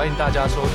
[0.00, 0.70] 欢迎大家收听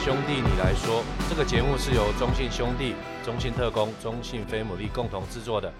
[0.02, 5.70] 《兄弟你来说》这个节目是由中信兄弟、中信特工、中信飞姆利共同制作的。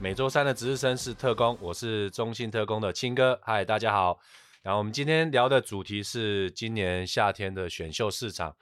[0.00, 3.38] 每周三的值日生是特工，我是中信特工的清哥。
[3.42, 4.18] 嗨，大家好。
[4.62, 8.56] 然后我们今天聊的主题是今年夏天的选秀市场。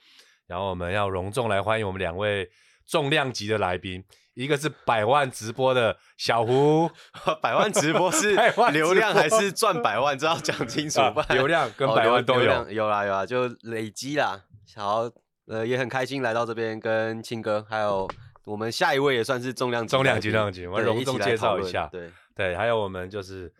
[0.47, 2.51] 然后我们要隆重来欢迎我们两位
[2.85, 4.03] 重量级的来宾，
[4.33, 6.89] 一个是百万直播的小胡，
[7.41, 8.35] 百万直播是
[8.71, 10.17] 流量还是赚百万？
[10.17, 11.25] 这要讲清楚吧。
[11.29, 14.43] 流量跟百万都有，哦、有啦有啦，就累积啦。
[14.75, 15.09] 好，
[15.47, 18.09] 呃，也很开心来到这边跟清哥，还有
[18.45, 21.87] 我们下一位也算是重量级重量级重量级，我们隆重介绍一下。
[21.91, 23.53] 对对，还有我们就是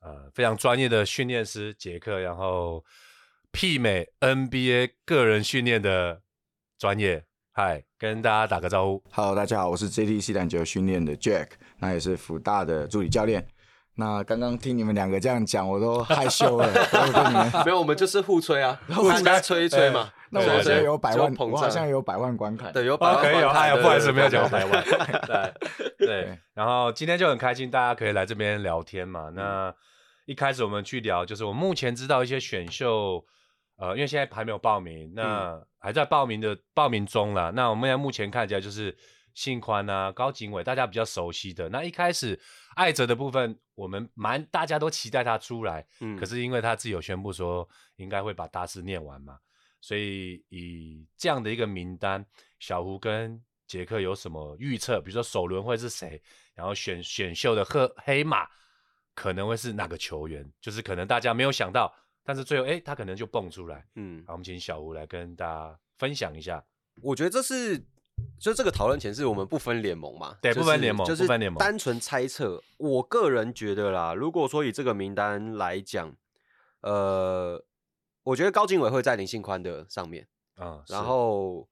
[0.00, 2.84] 呃非常专业的训练师杰克，然后
[3.52, 6.22] 媲美 NBA 个人训练的。
[6.76, 7.24] 专业，
[7.56, 9.00] 嗨，跟大家打个招呼。
[9.12, 13.46] Hello，大家好，我是 JTC 篮球训练的 Jack，那也是福大的助理教练。
[13.94, 16.68] 那刚刚听你们两个这样讲，我都害羞了。
[17.64, 20.10] 没有，我们就是互吹啊， 互相吹一吹嘛。
[20.30, 22.72] 那我好像有百万，我好像有百万观看。
[22.72, 24.82] 对，有百万可以有，哎呀，不好意思，没有讲百万。
[25.28, 26.38] 对对。
[26.54, 29.30] 然后今天就很开心，大家可以来这边聊天嘛。
[29.32, 29.72] 那
[30.24, 33.24] 一开始我们去聊，就是我目前知道一些选秀。
[33.76, 37.50] 呃，因为现在还没有报名，那还在报名的报名中啦。
[37.50, 38.96] 那我们现在目前看起来就是
[39.34, 41.68] 信宽啊、高景伟，大家比较熟悉的。
[41.68, 42.40] 那一开始
[42.76, 49.36] 艾哲的部分，我们蛮大家都期待他出来，嗯，可是因为他自己有宣布说应该会把大四念完嘛，
[49.80, 52.24] 所以以这样的一个名单，
[52.60, 55.00] 小胡跟杰克有什么预测？
[55.00, 56.22] 比如说首轮会是谁？
[56.54, 58.46] 然后选选秀的黑黑马
[59.16, 60.48] 可能会是哪个球员？
[60.60, 61.92] 就是可能大家没有想到。
[62.26, 63.86] 但是最后，哎、欸，他可能就蹦出来。
[63.96, 66.64] 嗯，好，我们请小吴来跟大家分享一下。
[67.02, 67.78] 我觉得这是，
[68.40, 70.38] 就这个讨论前是我们不分联盟嘛？
[70.40, 71.26] 对，不分联盟，就是
[71.58, 72.62] 单纯猜测。
[72.78, 76.16] 我个人觉得啦，如果说以这个名单来讲，
[76.80, 77.62] 呃，
[78.22, 81.68] 我觉得高景伟会在林信宽的上面啊，嗯、然后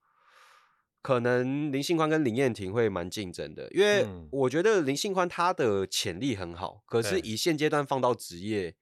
[1.01, 8.75] 可能林信宽跟林彦廷会蛮竞争的，因为我觉得林信宽他的潜力很好，可是以现阶段放到职业。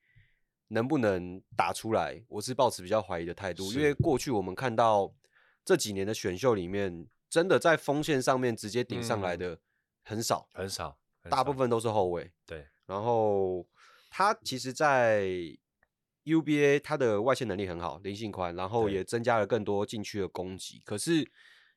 [0.73, 2.23] 能不能打出来？
[2.29, 5.13] 我是抱持比较怀疑的态度，因为过去我们看到
[5.65, 9.59] 这几年的选秀里面，真的在锋线上面直接顶上来的
[10.03, 10.97] 很少，嗯、很少，
[11.29, 12.31] 大部分都是后卫。
[12.45, 13.67] 对，然后
[14.09, 15.27] 他其实，在
[16.23, 20.81] UBA 他的外线能力很好，林信宽，然后也增加了更多禁区的攻击。
[20.85, 21.29] 可是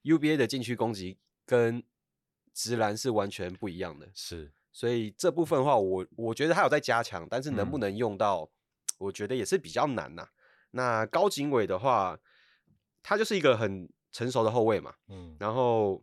[0.04, 1.82] UBA 的禁区攻击跟
[2.52, 8.48] 直篮是完全不一样的，是，所以这部分的话，我我觉得他有在加强，但是能不能用到？
[8.98, 10.28] 嗯我觉得也是比较难呐、啊。
[10.70, 12.18] 那高景伟的话，
[13.02, 14.94] 他就是一个很成熟的后卫嘛。
[15.08, 15.36] 嗯。
[15.40, 16.02] 然后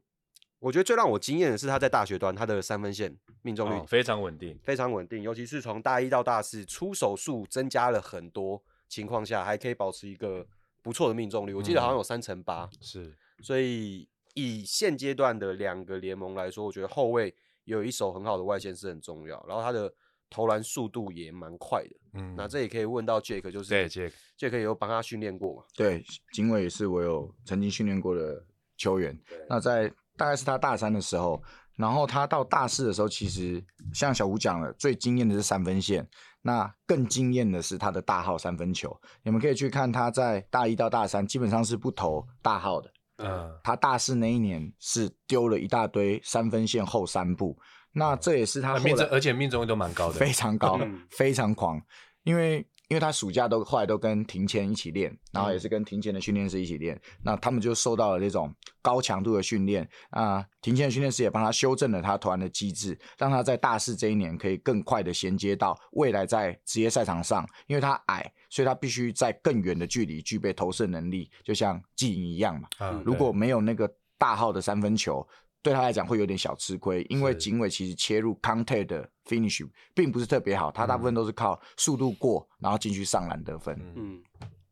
[0.60, 5.22] 我觉得最让我惊艳的是他在大学端他的三分线命中率、哦、非常稳定，非常稳定。
[5.24, 10.46] 尤其是从大一到大四，出手数增加了很多情况下，还可以保持一个
[10.82, 11.54] 不错的命中率。
[11.54, 12.70] 我记得好像有三成八。
[12.82, 13.18] 是。
[13.42, 19.44] 所以以现阶段的两个联盟来说，我觉得后卫有一手很好的外线是很重要。
[19.48, 19.94] 然后他的。
[20.32, 25.64] 投篮速度也蛮快的，嗯，那这也可以问到 Jack，就是对 Jack，Jack 也有帮他训练过嘛？
[25.76, 26.02] 对，
[26.34, 28.42] 景伟也是我有曾经训练过的
[28.78, 29.16] 球员。
[29.50, 31.44] 那在大概是他大三的时候，
[31.76, 33.62] 然后他到大四的时候，其实
[33.94, 36.08] 像小吴讲了，最惊艳的是三分线，
[36.42, 38.98] 那更惊艳的是他的大号三分球。
[39.24, 42.90] 你们可以去看他在大一到大三，基本上是不投大号的。
[43.18, 47.60] 嗯，他大四那一年是丢了一大堆三分线后三步。
[47.94, 50.80] 那这也是他命中，而且命中率都蛮高的， 非常高，
[51.10, 51.82] 非常狂。
[52.24, 60.46] 因为因为他暑假都后来都跟庭谦一起练，然后也是跟庭谦的训练师一起练，那他们就受到了这种高强度的训练啊。
[60.62, 67.46] 庭谦的训练师也帮他修正了他投篮的机制，让他在大四这一年可以更快的衔接到未来在职业赛场上。
[67.66, 72.70] 因为他矮，所以他必须在更远的距离具备投射能力，就像季莹一样嘛。
[73.04, 75.28] 如果没有那个大号的三分球。
[75.64, 83.80] 对他来讲会有点小吃亏，因为景伟其实切入 contact 的 finish 并不是特别好，他大部分都是靠速度过，然后进去上篮得分。
[83.96, 84.22] 嗯，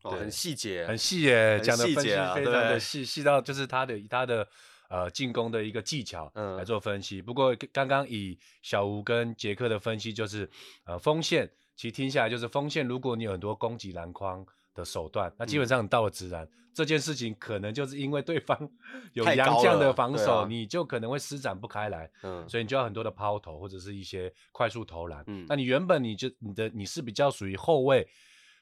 [0.01, 4.47] 哦，很细节，很细耶，讲的分析非常的细，细到就是他的他的
[4.89, 7.21] 呃进攻的一个技巧来做分析。
[7.21, 10.50] 不过刚刚以小吴跟杰克的分析，就是
[10.85, 14.45] 呃锋线，其实听下来就是锋线，如果你有很多攻击篮筐
[14.80, 16.48] 的手段，那基本上你到了直篮。
[16.72, 18.58] 这件事情可能就是因为对方
[19.12, 28.08] 有洋将的防守，你就可能会施展不开来，嗯，所以你就要很多的抛投或者是一些快速投篮，嗯，那你原本你就你的你是比较属于后卫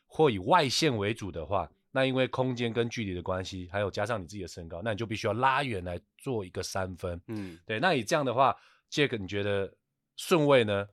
[0.07, 8.55] 或以外线为主的话，那因为空间跟距离的关系，还有加上你自己的身高，那你就必须要拉远来做一个三分，嗯，对，那你这样的话
[8.89, 9.71] ，Jack 你觉得
[10.15, 10.87] 顺位呢？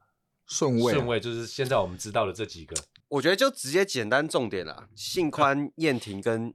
[0.47, 2.77] 顺位顺位就是现在我们知道的这几个，
[3.15, 6.55] 我觉得就直接简单重点啦，信宽、燕婷跟。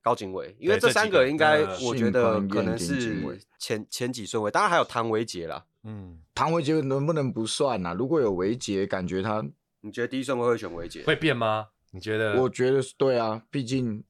[0.00, 5.66] 高景伟，因为这三个应该我觉得可能是前前几顺位，当然还有唐维杰啦。
[5.82, 7.92] 嗯，唐维杰能不能不算啊？
[7.92, 9.44] 如果有维杰，感觉他，
[9.82, 11.02] 你觉得第一顺位会选维杰？
[11.02, 11.66] 会变吗？
[11.90, 12.40] 你觉得？
[12.40, 14.02] 我觉得是对啊，毕竟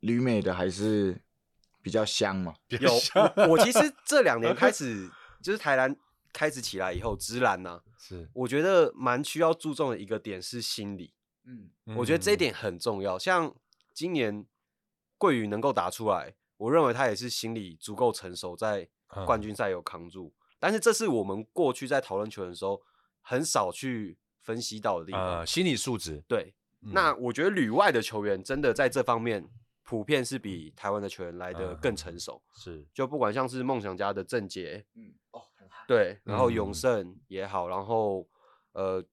[0.00, 1.20] 旅美的还是
[1.80, 2.54] 比较香嘛。
[2.80, 2.90] 有
[3.36, 5.08] 我，我其实这两年开 始
[5.40, 5.94] 就是台南
[6.32, 11.12] 开始起来以后，职篮呐，是我觉得蛮需要注重的一个点是心理。
[11.46, 13.18] 嗯，我觉得这一点很重要。
[13.18, 13.54] 像
[13.94, 14.44] 今年
[15.16, 18.88] 桂宇能够打出来，我认为他也是心理足够成熟，在
[19.24, 20.34] 冠军赛有扛住。
[20.36, 22.80] 嗯但是这是我们过去在讨论球员的时候
[23.20, 26.24] 很少去分析到的地方，呃，心理素质。
[26.26, 29.46] 对，嗯、那我觉得旅外的球员真的在这方面
[29.82, 32.42] 普遍是比台湾的球员来的更成熟。
[32.48, 35.42] 嗯、是，就不管像是梦想家的郑杰，嗯，哦，
[35.86, 38.26] 对，然后永胜也好，然后
[38.72, 39.04] 呃，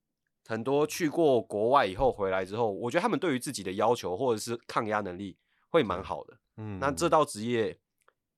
[0.48, 5.38] 很多去过国外以后回来之后，我觉得他们对于自己的要求或者是抗压能力
[5.69, 6.38] 会蛮好的。
[6.57, 7.80] 嗯，那这道职业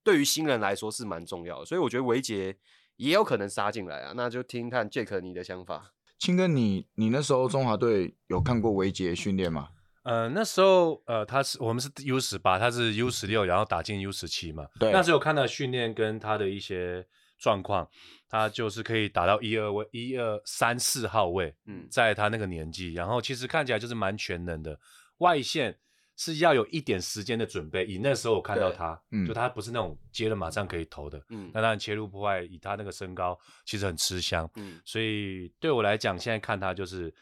[0.04, 2.58] 对于新人来说是蛮重要的，所以我觉得维杰。
[2.98, 5.92] 也有可能杀进来啊，那就听看 Jack 你的想法。
[6.18, 9.68] 青哥，你你那时候中华队有看过维杰训练吗？
[10.04, 14.66] 呃，那时候呃，他是我们是 U 十八，他是 U 十六，然后打进 U 十七嘛。
[14.80, 14.94] 对。
[14.94, 17.06] 那时候有看到训练跟他的一些
[17.38, 17.90] 状况，
[18.30, 21.56] 他就是可以打到一二位，一二三四号位。
[21.66, 24.80] 嗯，在他那个年纪，然后其实看起来就是蛮全能的，
[25.18, 25.78] 外线。
[26.18, 27.86] 是要有一点时间的准备。
[27.86, 28.98] 以那时候我看到他，
[29.28, 31.22] 就他不是那种接了马上可以投的。
[31.28, 34.50] 嗯，那当然切入破坏，以他那个身高，其实很吃香。
[34.56, 37.14] 嗯，所以对我来讲，现在看他就是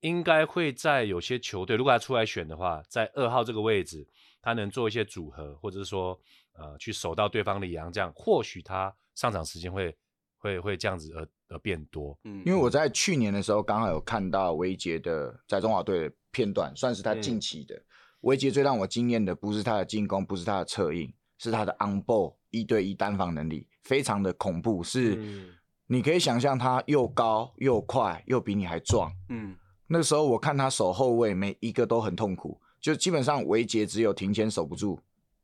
[0.00, 4.08] 应该会在有些球队，如果他出来选的话，在二号这个位置，
[4.40, 6.18] 他能做一些组合，或者是说
[6.54, 9.96] 呃去守到对方的羊，这样，或许他上场时间会
[10.38, 12.18] 会会这样子而而变多。
[12.24, 17.74] 嗯，因为我在去年的时候刚好有看到维杰的在中华队的片段，算是他近期的。
[17.74, 17.84] 嗯
[18.22, 24.80] 维杰最让我惊艳的不是他的进攻，不是他的策应，是他的 on ball 一对一单防能力，非常的恐怖。
[24.80, 25.52] 是，
[25.88, 29.12] 你可以想象他又高又快，又比你还壮。
[29.28, 29.56] 嗯，
[29.88, 35.00] 那时候我看他守后卫，每一个都很痛苦，就基本上维杰只有庭前守不住，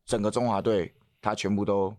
[0.06, 1.92] 整个中华队他全部都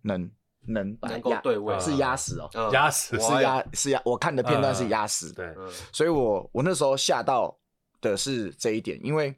[0.00, 0.30] 能
[0.66, 5.32] 能能够对位，是压死哦，压死是压是压，我看的片段是压死。
[5.32, 5.54] 对，
[5.92, 7.56] 所以我我那时候吓到
[8.00, 9.34] 的是这一点，因为。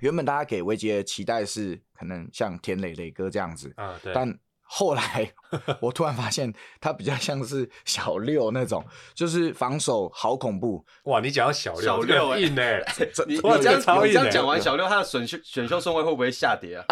[0.00, 4.14] 原本大家给维杰的期待是可能像田磊磊哥这样子啊，对。
[4.14, 4.26] 但
[4.72, 5.32] 后来
[5.82, 8.84] 我突然发现他比较像是小六那种，
[9.14, 10.84] 就是防守好恐怖。
[11.04, 12.80] 哇，你讲到小六，小六硬 哎！
[13.26, 16.84] 你这样你这样讲完小六，他的选秀选秀顺位会不会下跌啊？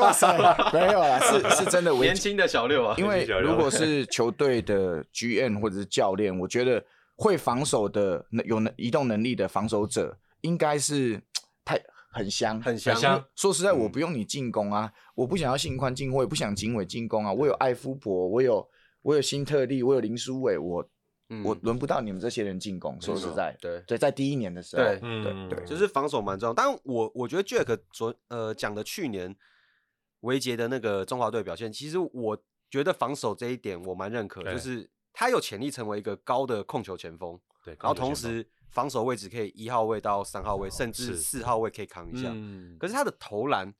[0.00, 0.34] 哇塞，
[0.72, 2.94] 没有啊，是是真的年轻的小六啊。
[2.96, 6.82] 因为如果是球队的 GM 或者是教练，我觉得
[7.16, 11.20] 会防守的有能移动能力的防守者应该是。
[12.16, 12.94] 太很香，很香。
[12.94, 17.32] 很香说实在，我不用你进攻啊，嗯、我不想要信宽进，我也不想警伟进攻啊。
[17.32, 18.66] 我有艾夫伯，我有
[19.02, 20.88] 我有新特利，我有林书伟，我、
[21.28, 22.98] 嗯、我轮不到你们这些人进攻。
[23.02, 26.54] 说实在，对对，在第一年的时候，对对对，就是防守蛮重要。
[26.54, 29.36] 但我我觉得 Jack 昨呃讲的去年
[30.20, 37.38] 维杰的那个中华队表现，其实我觉得防守这一点我蛮认可，对就是他有潜力成为一个高的控球前锋。
[37.62, 38.48] 对，然后同时。
[38.76, 42.28] 防守位置可以一号位到三号位，甚至四号位可以扛一下。
[42.30, 43.72] 嗯、可是他的投篮，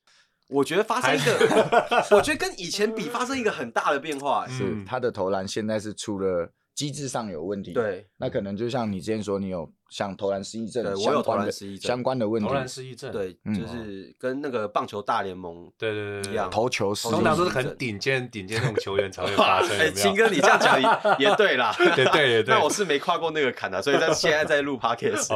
[0.48, 4.48] 我觉得发生一个，我觉得跟以前比发生一个很大的变化。
[4.48, 6.50] 是他的投篮现在是出了。
[6.76, 19.70] 机制上有问题，对，那可能就像你之前说，你有像投篮失忆症，我有投篮失忆症相关的问题，投篮失忆症，对，就是跟那个棒球大联盟对对对一样，投球失忆，通常都是很顶尖顶尖那种球员才会发生。
[19.80, 20.78] 哎，秦哥，你这样讲
[21.18, 25.32] 也 对啦，也对也对， 那我是没跨过那个坎的，所以在现在在录 podcast。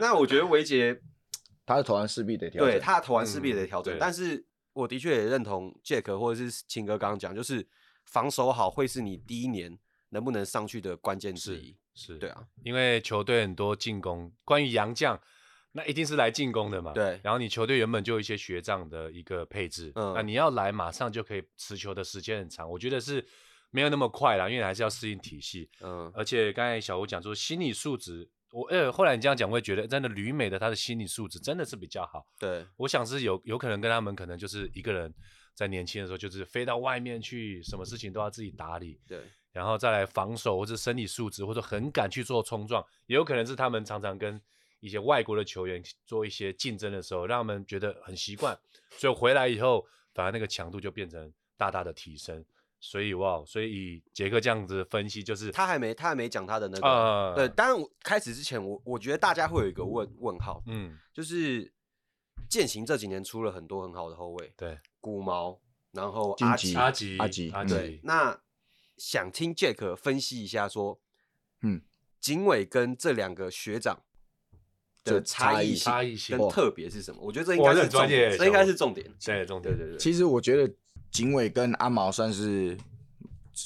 [0.00, 1.00] 那我觉得维杰
[1.64, 7.64] 他的投篮势必得调整，对，他的投篮势必得调整，但是我的确也认同 Jack 或者是青哥刚刚讲，就是
[8.04, 9.78] 防守好会是你第一年。
[10.12, 15.16] 能不能上去的关键之一是，是对啊，因为球队很多进攻，关于洋将，
[15.70, 16.92] 那一定是来进攻的嘛。
[16.92, 23.24] 对，然后你球队原本就有一些学长的一个配置，嗯，那你要来马上就可以持球的时间很长，我觉得是
[23.70, 35.14] 没有那么快啦，因为还是要适应体系，嗯，而且刚才小吴讲说心理素质，我呃后来你这样讲，我会觉得真的吕美的他的心理素质真的是比较好，对，我想是有有可能跟他们可能就是一个人
[35.60, 39.20] 在年轻的时候就是飞到外面去，什么事情都要自己打理，对。
[39.52, 44.40] 然后再来防守，或者身体素质，或者很敢去做冲撞，也有可能是他们常常跟
[44.80, 48.58] 一些外国的球员做一些竞争的时候，让他们觉得很习惯，
[48.92, 52.42] 所以回来以后，反而那个强度就变成大大的提升。
[52.80, 57.48] 所以哇，所以以杰克这样子分析，就是他还没他还没讲他的那个，呃、对。
[57.50, 61.70] 当然开始之前我，我我觉得大家会有一个问问号，嗯，就是
[62.48, 65.60] 健行这几年出了很多很好的后卫，对，古毛，
[65.92, 68.00] 然后阿吉，阿吉，阿吉，阿吉。
[68.02, 68.40] 那
[68.96, 71.00] 想听 Jack 分析一下，说，
[71.62, 71.82] 嗯，
[72.20, 74.02] 景伟跟这两个学长
[75.04, 77.20] 的差异性跟特别是什么？
[77.22, 79.98] 我觉得这应该是重点，这应该是重点，对，重点，对对对。
[79.98, 80.72] 其实我觉得
[81.10, 82.76] 景伟跟阿毛算是。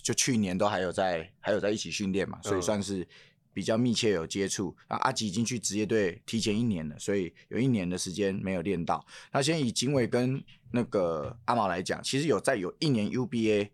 [0.03, 3.07] 就去年都还有在还有在一起训练嘛，所以算是
[3.55, 4.77] 比较密切有接触。
[4.89, 9.03] 啊，阿吉已经去职业队提前一年了，所以有一年的时间没有练到。
[9.33, 13.71] 那先以景伟跟那个阿毛来讲，其实有在有一年 UBA，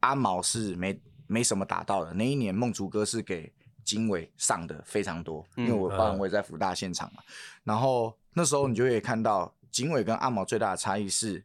[0.00, 2.14] 阿毛是没没什么打到的。
[2.14, 3.52] 那一年梦竹哥是给
[3.84, 7.22] 景伟上的非常多，因为我当然我也在福大现场嘛。
[7.64, 11.44] 然后那时候你就可以看到景伟跟阿毛最大的差异是。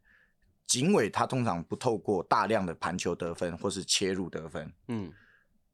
[0.67, 5.11] 警伟他通常不透过大量的盘球得分或是切入得分，嗯，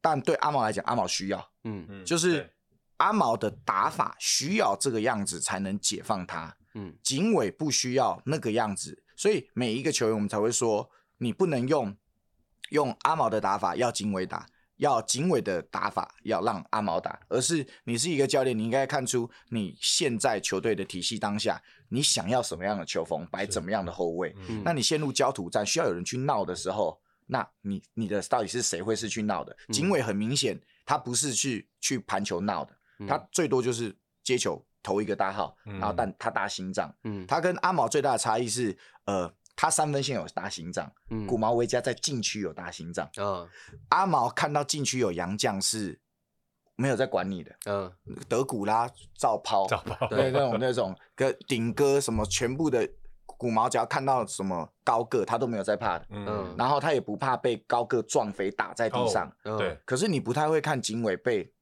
[0.10, 2.50] 但对阿毛来讲，阿毛需要，嗯嗯，就是
[2.96, 11.94] 阿毛的打法需要这个样子才能解放他，嗯，景伟不需要那个样子，所以每一个球员我们才会说，你不能用
[12.70, 14.46] 用阿毛的打法要警伟打。
[14.78, 21.60] 要警伟的打法要让阿毛打，而是你是一个教练，你应该看出你现在球队的体系当下，
[21.90, 24.36] 你想要什么样的球风，摆怎么样的后卫。
[24.48, 29.56] 嗯、那你陷入焦土战，需要有人去闹的时候，那你你的到底是谁会是去闹的？
[29.70, 32.76] 警委很明显，他不是去去盘球闹的，
[33.08, 36.94] 他最多就是接球投一个大号，然后但他大心脏。
[37.04, 39.32] 嗯，他跟阿毛最大的差异是，呃。
[39.60, 43.50] 他三分线有大心脏，嗯、古毛维加在禁区有大心脏，嗯、
[43.90, 46.00] 阿毛看到禁区有洋将是
[46.76, 47.92] 没有在管你的，嗯、
[48.30, 52.88] 德古拉照抛，照抛对那种那种跟顶哥什么全部的
[53.38, 61.54] 古毛只要看到什么高个他都没有在怕的，嗯、然后他也不怕被高个撞飞打在地上，哦、对，可是你不太会看景伟被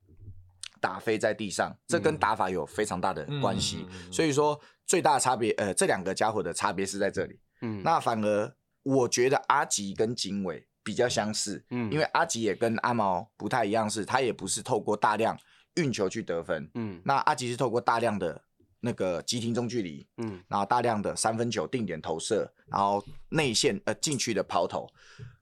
[0.79, 7.39] 打飞在地上，这跟打法有非常大的关系，嗯、所以说最大的差别，呃，这两个家伙的差别是在这里。
[7.61, 15.35] 嗯，那反而我觉得阿吉跟景伟比较相似，嗯，因为阿吉也跟阿毛不太一样，是他也不是透过大量
[15.75, 18.43] 运球去得分，嗯，那阿吉是透过大量的
[18.85, 24.87] 那个急停中距离，嗯，然后大量的三分球定点投射，然后内线呃禁区的抛投，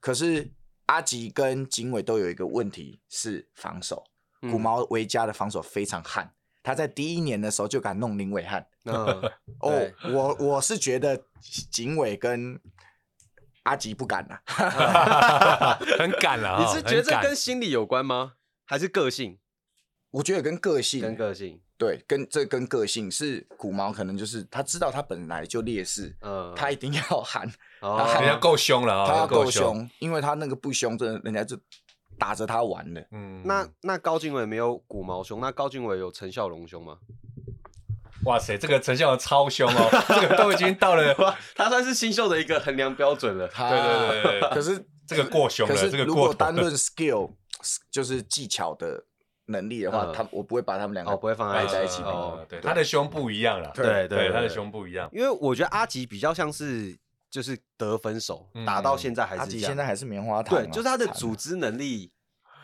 [0.00, 0.50] 可是
[0.86, 4.02] 阿吉跟景伟都有一个问题是防守，
[4.40, 6.32] 嗯、古毛维加的防守非常悍。
[6.62, 8.94] 他在第一年的时候就敢弄林伟汉，嗯，
[9.60, 11.22] 哦，我我是觉得
[11.70, 12.58] 景伟跟
[13.64, 14.40] 阿吉不敢了，
[15.98, 16.56] 很敢了。
[16.64, 18.36] 你是觉得这跟心理有关吗？
[18.64, 19.38] 还是个性？
[20.12, 27.50] 我觉得跟个性，跟个性，对，跟这跟个性是古毛，可能就是他知道他本来就劣势，嗯，他一定要喊，
[27.80, 31.58] 他喊要够凶了，他要够凶，因为他那个不凶，真的人家就。
[32.16, 36.96] 打着他玩的，嗯，那那高景伟没有古毛凶，那高景伟有陈孝龙凶吗？
[38.24, 39.88] 哇塞，这个陈孝龙超凶哦，
[40.20, 41.12] 这个都已经到了，
[41.56, 43.48] 他算是新秀的一个衡量标准了。
[43.48, 47.32] 他对对对对，可是这个过凶了，可是这个如果单论 skill，
[47.90, 49.04] 就是技巧的
[49.46, 52.02] 能力的话，他我不会把他们两个不会放在在一起。
[52.02, 55.08] 哦，对，他的胸不一样了，对对，他的胸不一样。
[55.12, 56.96] 因为我觉得阿吉比较像是。
[57.30, 60.56] 就是得分手，打到现在还是阿吉现在还是棉花糖。
[60.56, 62.12] 对，就是他的组织能力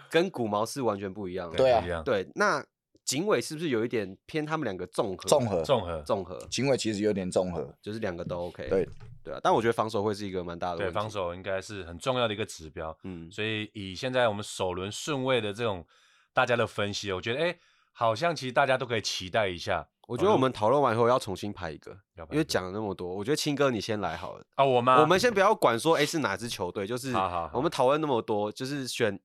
[0.09, 1.57] 跟古毛是完全不一样的。
[1.57, 2.25] 对啊，对。
[2.37, 2.65] 那
[3.05, 5.29] 警委是不是有一点偏他们两个综合？
[5.29, 6.39] 综合，综合，综合。
[6.49, 8.69] 景伟其实有点综合，就是两个都 OK。
[8.69, 8.89] 对，
[9.25, 9.41] 对啊。
[9.43, 10.93] 但我觉得防守会是一个蛮大的问题。
[10.93, 12.97] 对，防守应该是很重要的一个指标。
[13.03, 15.85] 嗯，所以以现在我们首轮顺位的这种
[16.33, 17.59] 大家的分析，我觉得哎，
[17.93, 19.89] 好像其实大家都可以期待一下。
[20.09, 21.97] 我觉得我们讨论完以后要重新排一个，
[22.33, 24.97] 因为讲了那么多，我觉得青哥你先来好了啊，我们？
[24.97, 27.15] 我们先不要管说哎是哪支球队，就是
[27.53, 29.21] 我们讨论那么多，就是选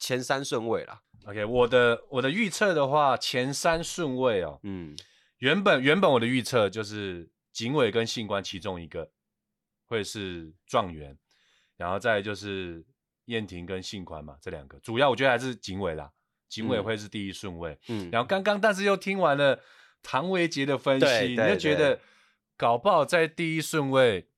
[0.00, 1.00] 前三顺位啦。
[1.26, 4.96] OK，我的我的预测的话，前三顺位哦，嗯，
[5.38, 9.10] 原本原本我的预测就是警伟跟信官其中一个
[9.86, 11.16] 会是状元，
[11.76, 12.84] 然后再就是
[13.26, 16.10] 燕婷跟信宽嘛，这两个主要我觉得还是警伟啦，
[16.62, 19.60] 景伟会是第一顺位，嗯，然后刚刚但是又听完了。
[20.08, 21.98] 唐维杰的分析，你就觉得
[22.56, 24.28] 搞不好在第一顺位，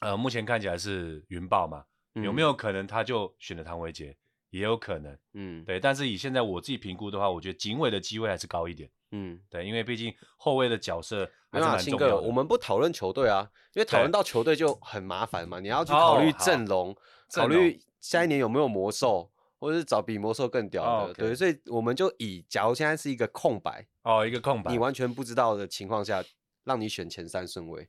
[0.00, 1.86] 呃，目前看起来是云豹嘛，
[2.16, 4.14] 嗯、有没有可能他就选了唐维杰？
[4.50, 5.80] 也有可能，嗯，对。
[5.80, 12.20] 但是以现在我自己评估的话，我觉得警委的机会还是高一点，嗯，对，因为毕竟后卫的角色还是蛮重要的。
[12.20, 16.96] 我们不讨论球队啊，因为讨论到球队就很麻烦嘛，你要去考虑阵容，哦、
[17.32, 19.32] 考虑下一年有没有魔兽。
[19.64, 21.14] 或者是找比魔兽更屌的，oh, okay.
[21.14, 26.22] 对，所以我们就以假如现在是一个空白哦，oh, 一个空白，你完全不知道的情况下，
[26.64, 27.88] 让你选前三顺位，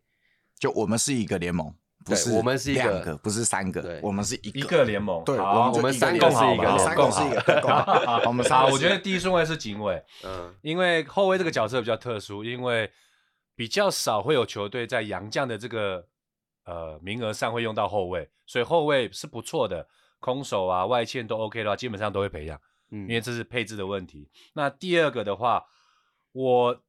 [0.58, 12.90] 就我们是一个联盟，不是我们是一个，不是三个，对，我们是一一个联盟，对，我们三个是一个，三个是一个， 好，我们 仨，我觉得第一顺位是警卫，嗯，因为后卫这个角色比较特殊，因为
[13.54, 16.08] 比较少会有球队在洋将的这个
[16.64, 22.60] 呃名额上会用到后卫，所以后卫是不错的，空手啊外线都 OK 的话，基本上都会培养，
[22.92, 24.30] 嗯，因为这是配置的问题。
[24.54, 25.66] 那第二个的话，
[26.32, 26.84] 我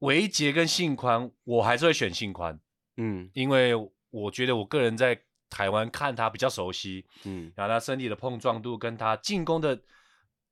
[0.00, 2.58] 维杰跟信宽，我还是会选信宽，
[2.96, 3.74] 嗯，因为
[4.10, 9.80] 我觉得我个人在台湾看他比较熟悉，嗯，然后他身体的碰撞度跟他进攻的。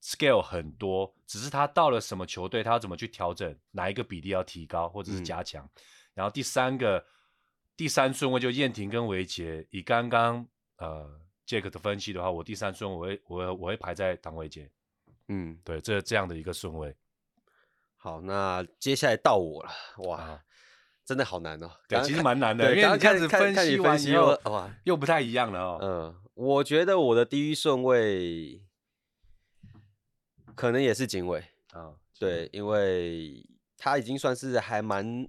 [0.00, 5.64] scale 很多，只是他到了什么球队，他要怎么去调整，哪一个比例要提高或者是加强。
[5.64, 5.70] 嗯、
[6.14, 7.04] 然后第三个，
[7.76, 9.66] 第三顺位就燕婷跟维杰。
[9.70, 14.70] 以刚刚呃 Jack 的分析的话，我第三顺位我会我我会排在唐维杰。
[15.28, 16.94] 嗯，对，这这样的一个顺位。
[17.96, 19.70] 好，那接下来到我了。
[20.08, 20.44] 哇，啊、
[21.06, 21.70] 真的好难哦。
[21.88, 25.78] 对，其实蛮难的，因为你这样子分析完以后，哇， 又不太一样了哦。
[25.80, 28.62] 嗯，我觉得我的第一顺位。
[30.54, 35.28] 可能也是警卫啊，对，因为他已经算是还蛮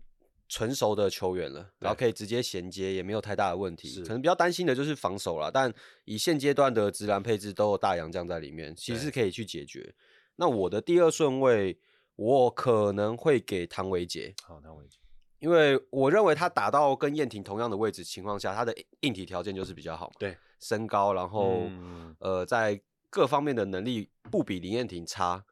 [0.50, 4.02] 成熟的球员了，然后可以直接衔接，也没有太大的问题。
[4.02, 9.96] 可能比较担心的就是防守啦，但以现阶段的直篮配置都有大洋将在里面，其实可以去解决。
[10.36, 11.80] 那我的第二顺位，
[12.16, 14.36] 我可能会给唐维杰。
[14.44, 14.98] 好，唐维杰，
[15.40, 20.16] 因为我认为他打到跟燕婷同样的位置情况下，他的硬体条件就是比较好嘛。
[20.20, 22.82] 对，身高，然后、嗯、呃，在。
[23.12, 25.44] 各方面的能力不比林燕婷差，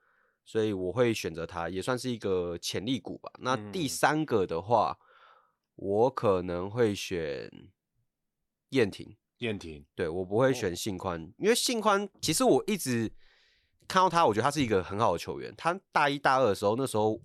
[0.48, 3.30] 所以我会选择他，也算是一个潜力股吧。
[3.40, 5.06] 那第三个的话，嗯、
[5.76, 7.52] 我可能会选
[8.70, 9.16] 燕婷。
[9.40, 13.12] 燕婷，对，我不会选信宽，哦、因为信宽其实我一直
[13.88, 15.54] 看到他，我觉得他是一个很好的球员。
[15.56, 17.22] 他大一大二的时候，那时候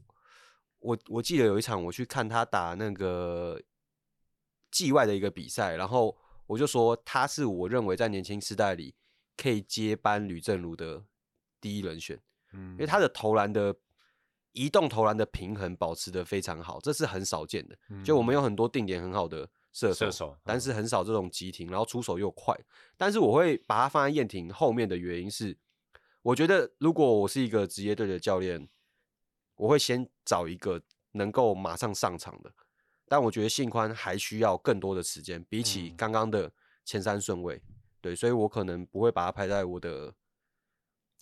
[0.80, 3.58] 我我记得有一场我去看他打那个
[4.70, 6.14] 季外的一个比赛，然后
[6.46, 8.94] 我就说他是我认为在年轻时代里。
[9.34, 11.02] 可以接班吕正如的
[11.58, 12.20] 第一人选，
[12.52, 13.74] 嗯，因为他的投篮的
[14.52, 17.76] 移动投篮的平衡保持的非常好，这是很少见的。
[17.88, 22.54] 嗯、就我们有很多定点很好的射手，射手但是很少这种急停，然后出手又快。
[22.96, 25.56] 但是我会把它放在燕婷后面的原因是，
[26.22, 28.68] 我觉得如果我是一个职业队的教练，
[29.56, 32.52] 我会先找一个能够马上上场的。
[33.08, 36.52] 但我觉得信宽还需要更多的时间，比起刚刚的
[36.84, 37.56] 前三顺位。
[37.56, 40.12] 嗯对，所以我可能不会把它排在我的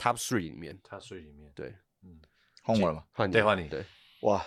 [0.01, 0.79] top three 里面。
[0.83, 2.19] top three 里面，对，嗯，
[2.63, 3.05] 换我了吗？
[3.13, 3.69] 换你，对，换你。
[3.69, 3.85] 对，
[4.23, 4.43] 哇，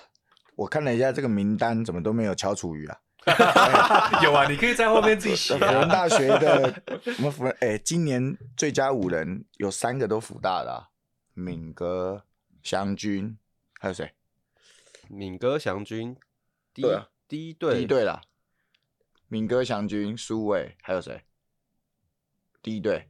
[0.55, 2.99] 我看了一下这个名单，怎么都没有乔楚瑜啊？
[4.23, 5.53] 有啊，你可以在后面自己写。
[5.59, 6.83] 辅仁大学的，
[7.19, 10.89] 我们辅仁，哎，今年最佳五人有三个都辅大的啊，
[11.33, 12.25] 敏哥、
[12.63, 13.37] 祥军，
[13.79, 14.11] 还有谁？
[15.07, 16.17] 敏哥、祥军，
[16.73, 18.21] 对啊，第一队，第一队啦。
[19.27, 21.23] 敏哥、祥军、苏伟，还有谁？
[22.61, 23.07] 第一队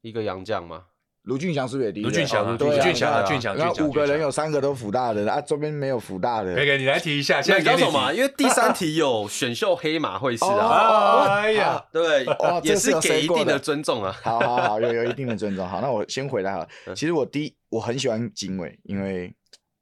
[0.00, 0.86] 一个洋将吗？
[1.28, 2.10] 卢俊祥是不是也第一队？
[2.10, 6.54] 卢俊祥，卢俊祥，俊祥，然后五个人有三个都辅大的啊，周边没有辅大的。
[6.54, 7.42] 可以，给你来提一下。
[7.42, 8.10] 现在搞什么？
[8.14, 11.28] 因为第三题有选秀黑马会是啊。
[11.28, 12.26] 哎呀，对，
[12.62, 14.10] 也是给一定的尊重啊。
[14.22, 15.68] 好好好，有有一定的尊重。
[15.68, 16.68] 好，那我先回来好了。
[16.96, 19.30] 其实我第一，我很喜欢警卫，因为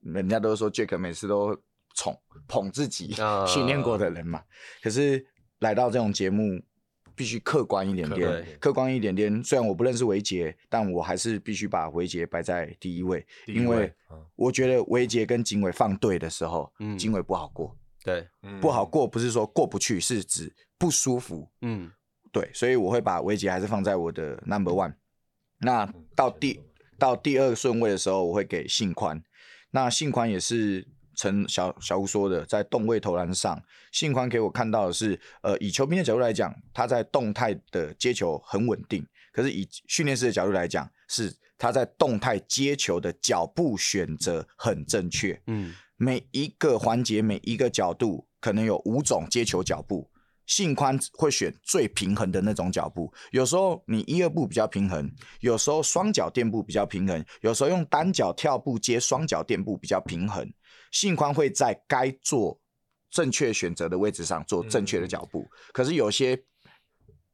[0.02, 1.56] 人家都说 Jack 每次都
[1.94, 3.14] 宠捧自己
[3.46, 4.42] 训练过的人嘛。
[4.82, 5.24] 可是
[5.60, 6.60] 来到这种节目。
[7.16, 9.42] 必须客观一点点，客观一点点。
[9.42, 13.92] 虽然我不认识维杰，但我还是必须把维杰摆在第一位，因为
[14.36, 17.74] 我觉得维杰跟警委放对的时候，嗯警委不好过。
[18.04, 18.28] 对，
[18.60, 21.48] 不好过不是说过不去，是指不舒服。
[21.62, 21.90] 嗯，
[22.30, 24.94] 对，所以我会把维杰还是放在我的 number one。
[25.58, 26.60] 那到第
[26.98, 29.20] 到第二顺位的时候，我会给信宽。
[29.70, 30.86] 那信宽也是。
[31.16, 39.04] 陈小小吴说的，在动位投篮上，信宽给我看到的是，呃，以球评的角度来讲，他在动态的接球很稳定。
[39.32, 45.38] 可是以训练师的角度来讲，是他在动态接球的脚步选择很正确。
[45.46, 50.10] 嗯，每一个环节，每一个角度，可能有五种接球脚步，
[50.46, 53.12] 信宽会选最平衡的那种脚步。
[53.30, 60.50] 有时候你一二步比较平衡，有时候双脚垫步比较平衡，有时候用单脚跳步接双脚垫步比较平衡。
[60.92, 62.58] 信宽会在该做
[63.10, 66.42] 正确选择的位置上做正确的脚步，嗯、可是有些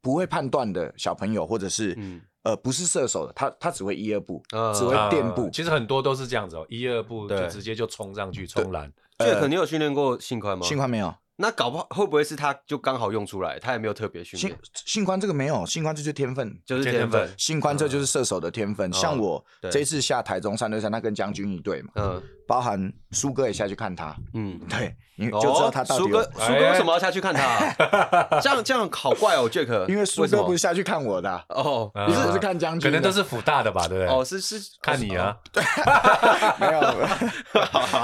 [0.00, 5.50] 不会判断的小朋友，或者是、嗯、呃不是射手的，他他只会一二步，嗯、只会垫步、呃。
[5.50, 8.92] 其实很多都是这样子哦，一二步就直接就冲上去冲篮。
[9.18, 10.66] 这个你有训练过信宽吗？
[10.66, 11.14] 信宽没有。
[11.42, 14.56] 那搞不好会不会是他就刚好用出来，他也没有特别训练。
[14.86, 17.28] 性宽这个没有，性宽这就是天分，就是天分。
[17.36, 18.92] 性宽这就是射手的天分。
[18.92, 26.04] 像我这次下台中三对三，他跟将军一队嘛，嗯，包含苏哥也下去看他，嗯，对，你就知道他到底。
[26.04, 27.74] 苏哥，苏哥为什么要下去看他？
[28.40, 29.88] 这样这样好怪哦，Jack。
[29.88, 34.14] 因为苏哥不是下去看我的哦，不是不是看将军，可能都是辅大的吧，对不对？
[34.14, 35.60] 哦，是是看你啊，对，
[36.60, 36.80] 没有，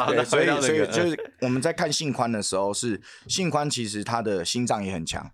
[0.09, 3.01] 对，所以所以就是我们在看性宽的时候是。
[3.29, 5.31] 信宽其实他的心脏也很强，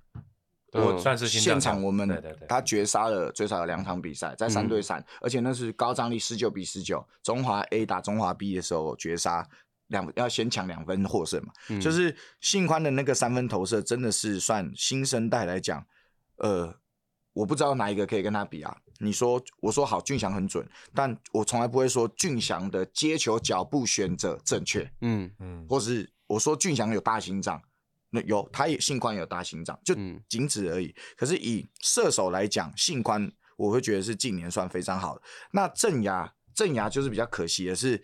[0.72, 9.48] 我算是现场我们他绝杀了最少有两场比赛，在三对三，而且那是高张力十九比十九，中华 A 打中华 B 的时候绝杀
[9.86, 15.86] 两要先抢两分获胜嘛，就是信宽的那个三分投射真的是算新生代来讲，
[16.38, 16.74] 呃，
[17.34, 18.76] 我不知道哪一个可以跟他比啊。
[18.98, 27.60] 你说我说好，俊祥很准，但我从来不会说俊祥的接球脚步选择正确，嗯嗯，或是我说俊祥有大心脏。
[28.22, 29.94] 有，他也性宽有大心脏，就
[30.28, 30.86] 仅此而已。
[30.86, 35.22] 嗯、可是以射手来讲，性宽我会觉得是近年算非常好的。
[35.52, 38.02] 那镇牙，镇牙就是比较可惜的是，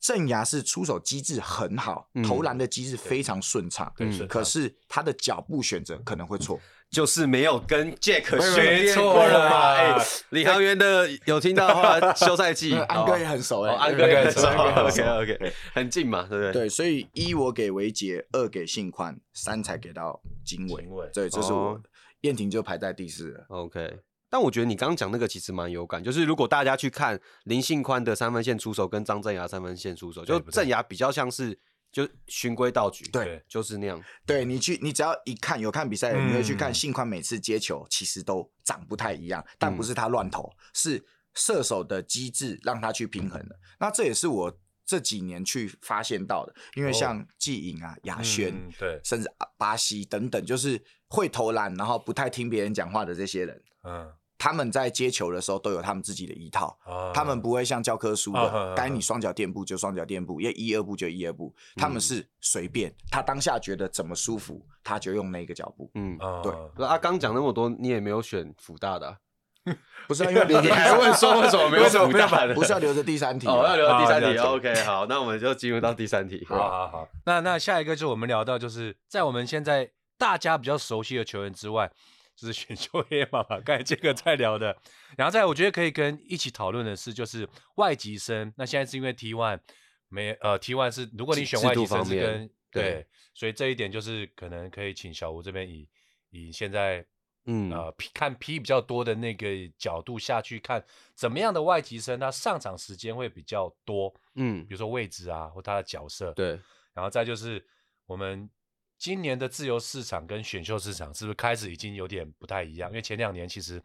[0.00, 6.60] 镇牙是出手机制很好，嗯、投篮的机制非常顺畅，嗯、可是他的脚步选择可能会错。
[6.94, 9.72] 就是没有跟 Jack 学错了嘛？
[9.74, 15.02] 哎，李航员的有听到的话，休赛季 安哥也很熟哎，安哥也很熟，OK
[15.34, 16.52] OK，很近嘛，对不对？
[16.52, 20.88] 对，所以一我给维杰，二给信宽，三才给到经纬。
[21.12, 21.78] 对，这是我
[22.20, 23.44] 燕婷就排在第四了。
[23.48, 23.98] OK，
[24.30, 31.58] 但我觉得你刚刚讲那个其实蛮有感，就是如果大家去看林信宽的三分线出手跟张镇衙三分线出手，就镇衙比较像是。
[31.94, 34.02] 就循规蹈矩，对，就是那样。
[34.26, 41.00] 对你去，你只要一看有看比赛，你会去看信宽每次接球其实都长不太一样，但不是他乱投，是
[41.34, 43.56] 射手的机制让他去平衡的。
[43.78, 54.12] 那这也是我这几年去发现到的，因为像季颖啊、亚轩，对，甚至巴西等等，就是会投篮，然后不太听别人讲话的这些人，嗯。
[54.44, 56.76] 他们在接球的时候都有他们自己的一套，
[57.14, 65.90] 他们不会像教科书的，该你双脚垫步就双脚垫步，要一二步就一二步，他们是随便，他当下觉得怎么舒服，他就用那个脚步。
[65.94, 66.86] 嗯，对。
[66.86, 69.16] 阿刚讲那么多，你也没有选辅大的，
[70.06, 72.52] 不是因为 你还问说为什么没有辅大的？
[72.52, 73.46] 不是要留着第三题？
[73.48, 74.36] 哦，要留着第三题。
[74.36, 76.44] OK，好，那我们就进入到第三题。
[76.46, 81.90] 好好好，那那下一个就是我们聊到，就是在我们现在大家比较熟悉的球员之外。
[82.36, 84.76] 就是选秀黑马嘛， 刚才这个在聊的，
[85.16, 88.52] 然后再我觉得可以跟一起讨论的是，就是外籍生。
[88.56, 89.60] 那现在是因为 T one
[90.08, 95.88] 没呃 T one 是如果你选外籍生是跟对，对，所以这一点就是可能可以请小吴这边以
[96.30, 97.04] 以现在
[97.46, 106.58] 嗯呃看 P 比较多的那个角度下去看，怎么样的外籍生他上场时间会比较多，嗯，比如说位置啊或他的角色，对，
[106.92, 107.64] 然后再就是
[108.06, 108.50] 我们。
[108.98, 112.90] 今年的自由市场跟选秀市场是不是开始已经有点不太一样？
[112.90, 113.82] 因为前两年其实，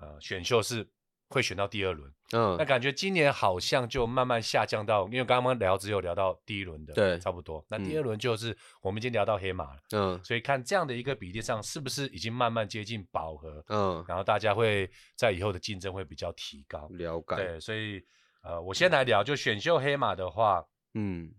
[0.00, 0.88] 呃，选秀是
[1.28, 7.62] 会选到第二轮，嗯，那感觉今年好像就慢慢下降到，因为刚刚聊只有聊到第一轮的，对，差不多。
[7.68, 13.62] 那第二轮就是我们已经聊到黑马了，嗯，所以看这样的一个比例上，是不是已经慢慢接近饱和？
[13.68, 16.88] 嗯，然后大家会在以后的竞争会比较提高。
[16.92, 17.36] 了解。
[17.36, 18.02] 对，所以
[18.42, 21.30] 呃，我先来聊，就选秀黑马的话，嗯，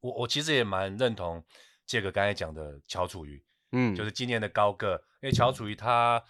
[0.00, 1.44] 我我其实也蛮认同。
[1.86, 3.42] 这个刚才讲的乔楚瑜，
[3.72, 6.22] 嗯，就是今年的高个，因为乔楚瑜他，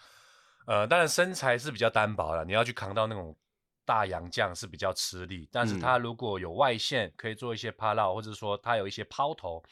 [0.67, 3.35] 呃，当然身材是比较单薄了，你要去扛到那种
[3.85, 5.47] 大洋将是比较吃力。
[5.51, 9.63] 但是他如果有外线，可以做一些趴绕，或者说他有一些抛投，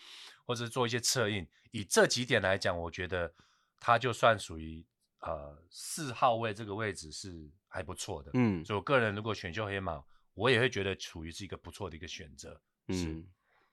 [0.46, 3.34] 或者做一些策应，以这几点来讲，我觉得
[3.80, 4.86] 他就算属于
[5.20, 8.32] 呃四号位这个位置是还不错的。
[8.36, 10.02] 嗯，所以我个人如果选秀黑马，
[10.34, 12.62] 我也会觉得楚瑜是一个不错的一个选择。
[12.88, 13.28] 嗯，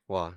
[0.07, 0.37] 哇。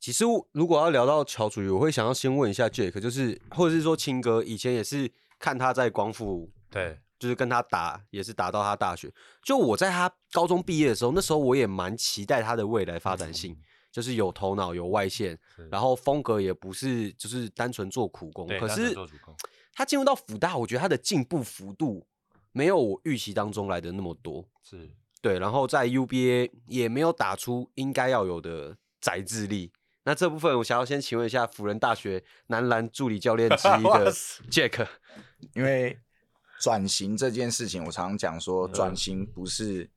[0.00, 9.12] 其实，如果要聊到乔楚瑜，我会想要先问一下 Jack，就是或者是说青哥，以前也是看他在光复，对，就是跟他打，也是打到他大学。
[9.44, 13.58] 就我在他高中毕业的时候，那时候我也蛮期待他的未来发展性，嗯、
[13.92, 15.38] 就是有头脑、有外线，
[15.70, 18.48] 然后风格也不是就是单纯做苦工。
[18.58, 18.96] 可是
[19.74, 22.06] 他进入到辅大，我觉得他的进步幅度
[22.52, 24.42] 没有我预期当中来的那么多。
[24.62, 24.88] 是
[25.20, 29.70] 对，然后在 UBA 也没有打出应该要有的宰制力。
[30.04, 34.12] 那这部分我想要先请问一下辅仁大学男篮助理教练之一的
[34.50, 34.86] Jack，
[35.54, 35.98] 因为
[36.58, 39.90] 转型这件事情，我常常讲说，转型不是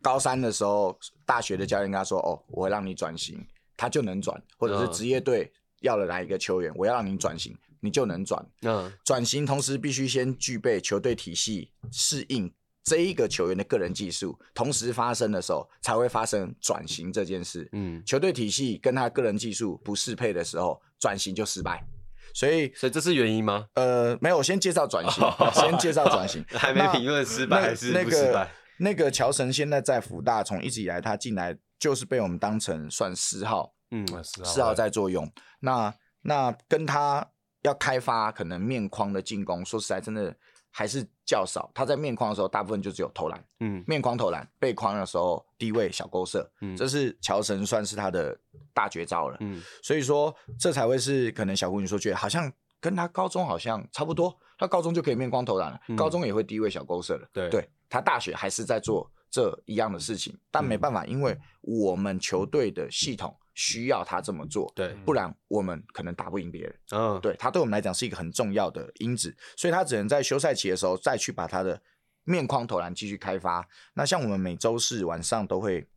[0.00, 3.44] 高三的时候大学的教练跟他说，哦，我会让你转型，
[3.76, 8.44] 他就能转，或者是职业队要了哪一个球员，我要让你转型，你就能转。
[8.62, 12.52] 嗯，转型同时必须先具备球队体系适应。
[12.86, 17.68] 这一个球员的个人技术同时发生的时候，才会发生转型这件事。
[17.72, 21.84] 嗯，球队体系跟他个人技术不适配的时候，转型就失败。
[22.32, 23.66] 所以，所以这是原因吗？
[23.74, 28.48] 呃，没有，我先介绍转型， 先介绍转型， 还没评论失败还是不失败。
[28.78, 35.28] 那个乔神现在在福大，从一直以来他进来就是被我们当成算四号，嗯，四号在作用。
[35.58, 37.26] 那那跟他
[37.62, 40.36] 要开发可能面框的进攻，说实在真的
[40.76, 41.70] 还是较少。
[41.74, 48.38] 他在面框的时候，大部分就只有投篮，嗯，面框投篮，背框的时候低位小勾射，嗯，这是乔神算是他的
[48.74, 57.66] 大绝招了，嗯，所以说这才会是可能小胡你说觉得好像跟他高中好像差不多，他高中就可以面框投篮了，嗯，高中也会低位小勾射了，对对。
[57.88, 66.78] 他大学还是在做这一样的事情，但没办法，因为我们球队的系统需要他这么做，对，不然我们可能打不赢别人。
[66.92, 71.80] 嗯，对，他对我们来讲是一个很重要的因子，所以他只能在休赛期的时候再去把他的
[72.24, 73.66] 面框投篮继续开发。
[73.94, 75.88] 那像我们每周四晚上都会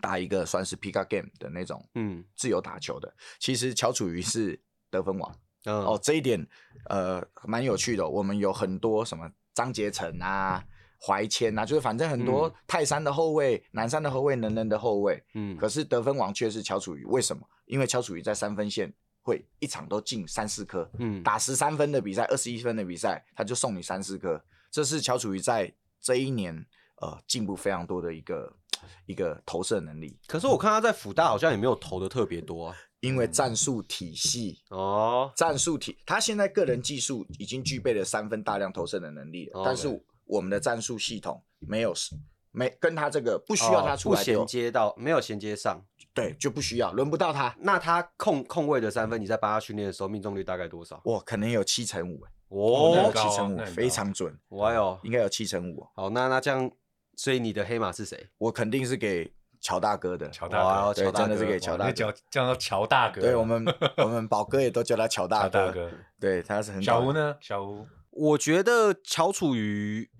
[0.00, 3.14] 打一个算是 up game 的那种，嗯，自由打球的。
[3.38, 6.44] 其实乔楚瑜是得分王，嗯，哦，这一点
[6.88, 8.08] 呃蛮有趣的。
[8.08, 10.64] 我们有很多什么张杰成啊。
[11.02, 17.42] 怀谦啊，就是反正很多泰山的后卫、嗯、南山的后卫、能人的后卫，嗯，可是得分王却是乔楚瑜，为什么？
[17.64, 26.54] 因为乔楚瑜在三分线会一场都进三四颗，嗯，打十三分的比赛、二十一分的比赛，他就送你三四颗，这是乔楚瑜在这一年
[27.00, 28.52] 呃进步非常多的一个
[29.06, 30.18] 一个投射能力。
[30.26, 39.88] 可是我看他在辅大好像也没有投的特别多啊，因为战术体系哦，战术体，他现在个人技术已经具备了三分大量投射的能力了，哦、但是。
[40.30, 41.92] 我们的战术系统没有
[42.52, 45.80] 没跟他这个不需要他出来、哦、不衔接到，没有衔接上，
[46.12, 47.54] 对，就不需要，轮不到他。
[47.60, 51.00] 那他控控位的三分，你在帮他训练的时候，命中率大概多少？
[51.04, 54.36] 哇，可能有七成五，哦，七成五，非常准。
[54.48, 55.86] 哇哟，应该有七成五。
[55.94, 56.68] 好，那那这样，
[57.16, 58.28] 所以你的黑马是谁？
[58.38, 60.28] 我肯定是给乔大哥的。
[60.30, 61.92] 乔大哥，对，真的是给乔大哥。
[61.92, 63.20] 叫叫乔大哥。
[63.20, 63.64] 对我们，
[63.98, 65.88] 我们宝哥也都叫他乔大哥。
[66.18, 67.36] 对，他是很小吴呢？
[67.40, 70.10] 小吴，我觉得乔楚瑜。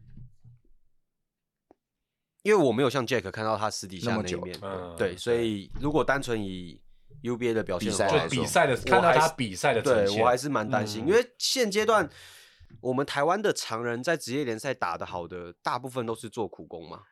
[2.43, 6.81] 因为我没有像 Jack 看到他私底下那一面，嗯、对，所以如果单纯以
[7.23, 12.09] UBA 的表现的话，比赛的看到他比赛的，对我还是蛮担心，嗯、因为现阶段
[12.81, 17.03] 我们台湾的常人在职业联赛打得好的，大部分都是做苦工嘛，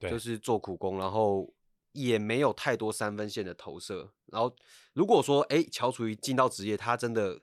[0.00, 1.54] 对，就是做苦工，然后
[1.92, 4.10] 也没有太多三分线的投射。
[4.32, 4.52] 然后
[4.94, 7.40] 如果说，哎，乔楚瑜进到职业，他真的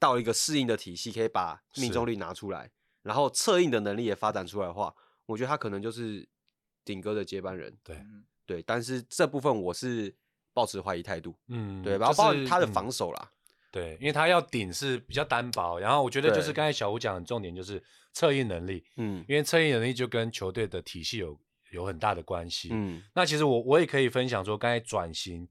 [0.00, 4.92] 到一个适应的体系，可以把命中率拿出来，然后策应的能力也发展出来的话。
[5.26, 6.26] 我觉得他可能就是
[6.84, 8.00] 顶哥的接班人，对
[8.46, 10.14] 对，但是这部分我是
[10.54, 13.32] 抱持怀疑态度，嗯，对，然后包括他的防守啦，
[13.72, 21.38] 对，因为他要顶是比较单薄，然后我觉得就是刚才小吴讲的重点就是策应能力，嗯，因为策应能力就跟球队的体系有
[21.72, 25.48] 有很大的关系，嗯，那其实我我也可以分享说，刚才转型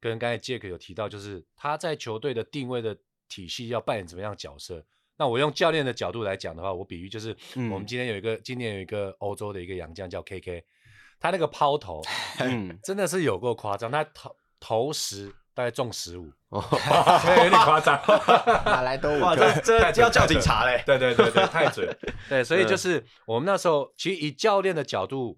[0.00, 2.96] 跟刚才 Jack 有提到，就是他在球队的定位的
[3.28, 4.84] 体系要扮演怎么样的角色。
[5.18, 10.62] 那我用教练的角度来讲的话，我比喻就是，我们今天有一个，嗯、今年有一个欧洲的一个洋将叫 KK，
[11.18, 12.00] 他那个抛投，
[12.38, 16.64] 嗯，真的是有够夸张，他投投十大概中十五，哦，
[17.42, 18.00] 有点夸张，
[18.64, 21.92] 哪来都五个，这这要叫警察嘞，对对对对，太准，
[22.28, 25.36] 对，所以就是我们那时候其实以教练的角度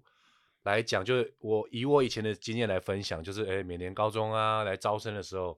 [0.61, 5.57] 来讲，就是我以我以前的经验来分享，就是哎，每年高中啊来招生的时候，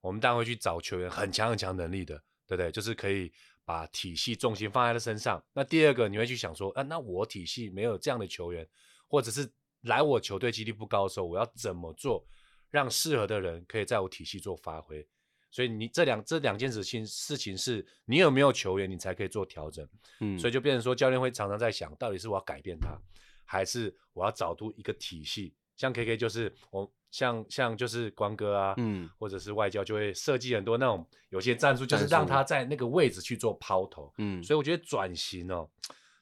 [0.00, 2.14] 我们当然会去找球员很强很强能力的，
[2.46, 2.70] 对不对？
[2.70, 3.32] 就是可以。
[3.64, 5.42] 把体系重心放在他身上。
[5.52, 8.68] 那第二个，你会去想说，啊，那我体系没有这样的球员，
[9.08, 9.50] 或者是
[9.82, 12.26] 来我球队几率不高的时候，我要怎么做，
[12.70, 15.06] 让适合的人可以在我体系做发挥？
[15.50, 19.88] 所以你这两这两件事情事情是，你有没有球员，你才可以做调整。
[20.20, 22.98] 嗯，所以就变成说，教练会常常在想，到底是我要改变他，
[23.44, 25.54] 还是我要找出一个体系？
[25.76, 26.92] 像 KK 就是我。
[27.14, 35.70] 像像就是光哥啊，嗯，或者是外教就会设计很多那种有些战术，就是让他在那个位置去做抛投，嗯，所以我觉得转型哦，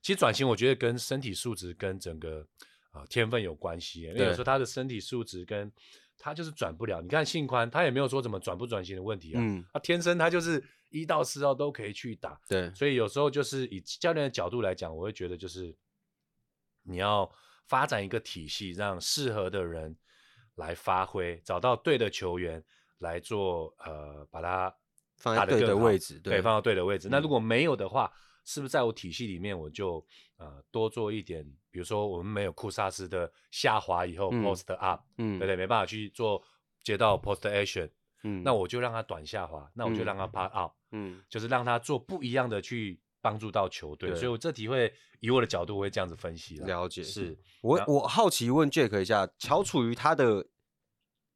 [0.02, 2.46] 其实转型我觉得跟身体素质跟整个
[2.90, 5.72] 啊、呃、天分有关系，因为有时候他的身体素质跟
[6.18, 7.00] 他就是转不了。
[7.00, 15.74] 你看信宽，他也没有说怎么转不转型的问题啊，嗯，他天生他就是一到四号都可以去打，对，所以有时候就是以教练的角度来讲，我会觉得就是
[16.82, 17.32] 你要
[17.66, 19.96] 发展一个体系，让适合的人。
[20.56, 22.62] 来发挥，找到对的球员
[22.98, 24.72] 来做，呃，把它
[25.16, 27.08] 放在对的位置，对，放到对的位置。
[27.08, 28.12] 嗯、那如果没有的话，
[28.44, 31.42] 是不是在我体系里面，我就呃多做一点？
[31.70, 35.56] 比如说，我们没有库萨斯的下滑以后 post up，嗯，对不对？
[35.56, 36.44] 没办法去做
[36.82, 37.90] 接到 post action，
[38.22, 43.00] 嗯，那我就让他短下滑，那我就让他 pop out，嗯，就是让他做不一样的去。
[43.22, 46.58] 帮助到球队，所以我这题会以我的角度我会这样子分析。
[46.58, 50.44] 了解，是我我好奇问 Jack 一下，乔楚瑜他的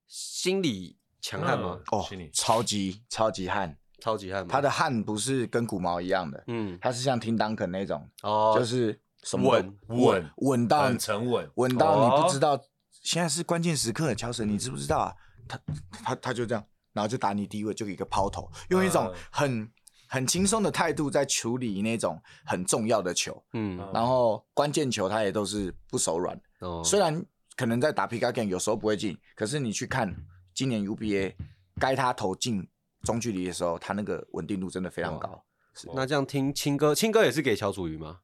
[0.07, 1.81] 心理强悍吗？
[1.93, 4.47] 哦，超级超级悍，超级悍。
[4.47, 15.15] 他的悍不是跟古毛一样的，嗯，他是像 Tim Duncan 那种，哦，就是什么稳稳稳到很沉稳，稳到你不知道现在是关键时刻，乔神，你知不知道啊？
[15.49, 15.61] 他
[16.03, 19.71] 他他就这样，然后就打你低位，就一个抛投，用一种很
[20.09, 27.25] 很轻松的态度在处理那种很重要的球，嗯，然后关键球他也都是不手软，哦，虽然
[27.57, 30.15] 可能在打皮卡 game 有时候不会进，可是你去看
[30.55, 31.35] 今年 UBA
[31.81, 32.67] 该他投进
[33.03, 35.45] 中距离的时候，他那个稳定度真的非常高。
[35.75, 38.21] 是那这样听青哥，青哥也是给乔楚瑜吗？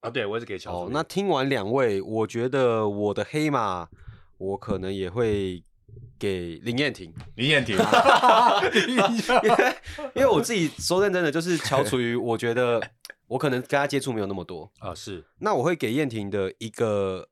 [0.00, 0.88] 啊，对，我也是给乔祖宇。
[0.88, 3.88] 哦，那听完两位，我觉得我的黑马，
[4.38, 5.62] 我可能也会。
[6.18, 7.76] 给林彦廷，林彦廷，
[8.88, 8.96] 因
[9.54, 9.76] 为
[10.16, 12.90] 因为我自己说认真的，就是乔楚瑜，我觉得
[13.28, 14.68] 我可能跟他接触没有那么多。
[14.80, 15.24] 啊，是。
[15.38, 17.28] 那我会给燕婷的一个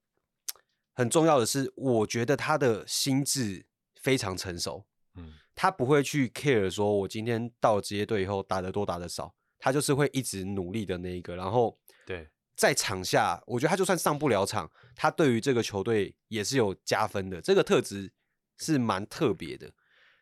[0.93, 3.67] 很重要的是，我觉得他的心智
[4.01, 4.85] 非常成熟，
[5.17, 11.35] 嗯，他不会去 care 说我今天到了职业队以后打得多打得少，他就是会一直努力的那一个。
[11.35, 18.13] 然后对，在场下，我觉得他就算上不了场，他对于这个球队也是有加分的，这个特质。
[18.57, 19.71] 是蛮特别的，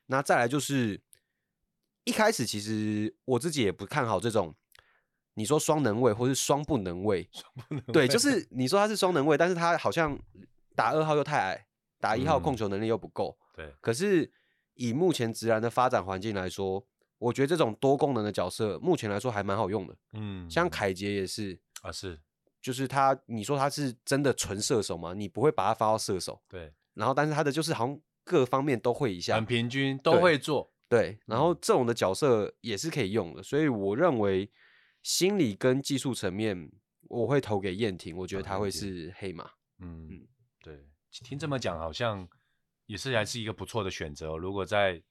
[0.06, 1.00] 那再来就是
[2.04, 4.54] 一开始其实我自己也不看好这种，
[5.34, 7.28] 你说双能位或是双不能位，
[7.92, 10.18] 对，就 是你说他是双能位，但是他好像
[10.76, 11.66] 打二号又太矮，
[12.00, 13.74] 打一号控球能力又不够，对。
[13.80, 14.30] 可是
[14.74, 16.84] 以目前职篮的发展环境来说，
[17.18, 22.20] 我觉得这种多功能的角色目前来说还蛮好用的，嗯，像凯杰也是啊，是，
[22.60, 25.14] 就是他，你说他是真的纯射手吗？
[25.14, 26.74] 你不会把他发到射手，对。
[26.92, 28.00] 然后但是他的就是好像。
[28.24, 30.72] 各方面都会一下，很平均，都会做。
[30.88, 34.50] 对，对，然后这种的角色也是可以用的，所以我认为
[35.02, 36.70] 心理跟技术层面，
[37.08, 39.44] 我会投给燕婷，我觉得他会是黑马。
[39.80, 40.28] 嗯，嗯
[40.62, 42.28] 对，听这么讲，好像
[42.86, 44.36] 也是还是一个不错的选择。
[44.36, 45.02] 如果在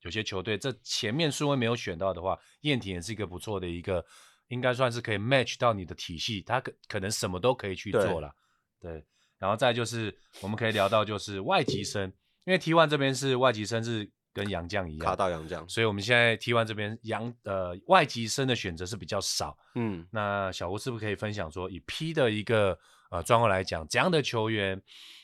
[0.00, 4.04] 有些球队这前面顺位没有选到的话，燕婷也是一个不错的一个，
[4.48, 8.34] 应该算是可以 match 到你的体系，他可可能什么都可以去做了。
[8.78, 9.04] 对，
[9.38, 12.12] 然后再就是我们可以聊到就是外籍生。
[12.44, 19.56] 因为 T1 这边是外籍生，是跟洋将一样，卡到洋将，所以我们现在 T1 这边洋呃外籍生的选择是比较少。
[19.76, 22.78] 嗯，那小吴是不是可以分享说，以 P 的一个
[23.10, 24.82] 呃状况来讲，怎样的球员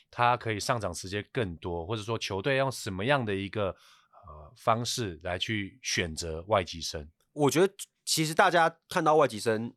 [0.09, 7.07] 他可以上场时间更多，或者说球队用什么样的一个呃方式来去选择外籍生？
[7.33, 7.71] 我觉得
[8.03, 9.71] 其实大家看到外籍生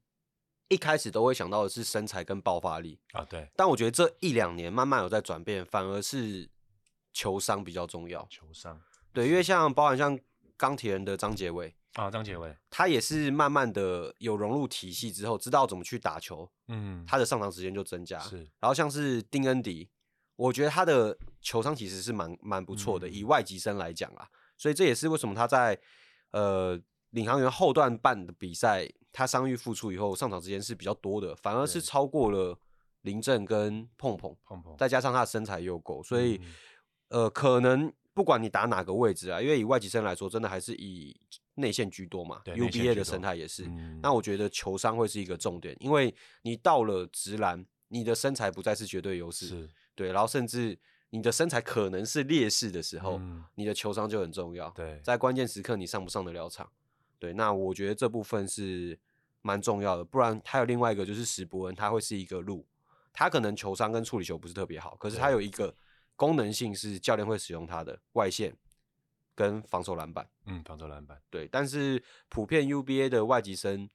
[0.69, 3.51] 一开始都会想到的是身材跟爆发力啊，对。
[3.55, 6.49] 但我觉得这一两年慢慢有在转变，反而是。
[7.15, 8.79] 球商比较重要，球商
[9.15, 10.19] 对，因为像包含像
[10.57, 18.19] 钢铁人的张杰伟啊，张杰伟他也是慢慢的有融入体系之后，知道怎么去打球，嗯，他的上场时间就增加。
[18.19, 19.89] 是，然后像是丁恩迪，
[20.35, 25.79] 我觉得他的球商其实是蛮蛮不错的，嗯、以外籍生来讲啊，所以这也是为什么他在
[26.33, 26.77] 呃
[27.11, 32.59] 领航员后段半的比赛，他伤愈复出以后上场时间是比较多的，反而是超过了
[33.03, 36.41] 林振跟碰碰碰碰，再加上他的身材又够，所以。
[37.15, 41.17] 嗯呃，可能不管你打哪个位置啊，因为以外籍生来说，真的还是以
[41.55, 42.41] 内线居多嘛。
[42.45, 43.65] 对，UBA 的生态也是。
[43.67, 49.47] 嗯、那我觉得球商会是一个重点，因为你到了直篮，你的身材不再是绝对优势。
[49.47, 49.69] 是。
[49.95, 50.77] 对，然后甚至
[51.11, 54.69] 你的身材可能是劣势的时候，嗯、你的球商就很重要。
[54.71, 56.69] 对，在关键时刻你上不上得了场？
[57.21, 58.99] 对，那我觉得这部分是
[59.43, 60.05] 蛮重要的。
[60.05, 62.67] 不然还有另外一个就是史伯恩，他会是一个路，
[63.13, 65.73] 他可能球商跟处理球不是特别好，可是他有一个。
[66.17, 68.55] 功能性是教练会使用它的外线
[69.35, 71.21] 跟防守篮板，嗯，防守篮板。
[71.29, 73.91] 对，但是普遍 UBA 的外籍生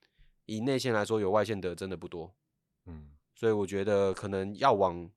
[0.45, 2.35] 以内线来说，有外线的真的不多，
[2.85, 5.09] 嗯，所以我觉得可能要往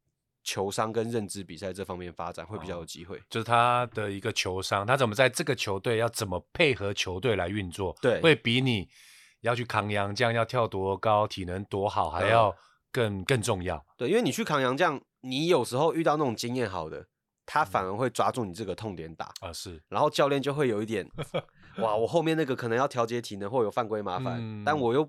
[0.45, 8.89] 球商跟认知比赛这方面发展会比较有机会，哦，就是他的一个球商，他怎么在这个球队要怎么配合球队来运作，对，会比你
[9.41, 12.57] 要去扛洋将要跳多高，体能多好还要
[12.93, 15.03] 更、嗯、更重要，对，因为你去扛洋将。
[15.23, 17.07] 你有时候遇到那种经验好的，
[17.47, 21.09] 他反而会抓住你这个痛点打啊，是，然后教练就会有一点，
[21.79, 25.09] 哇，我后面那个可能要调节体能或有犯规麻烦，嗯、但我又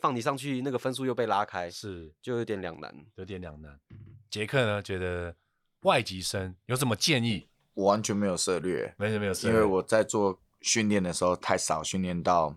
[0.00, 3.80] 放你上去，那个分数又被拉开，是，就有点两难，有点两难。
[4.30, 5.34] 杰克呢，觉得
[5.80, 7.48] 外籍生有什么建议？
[7.74, 12.54] 我完全没有涉猎，没有没有涉猎，因为我在做训练的时候太少训练到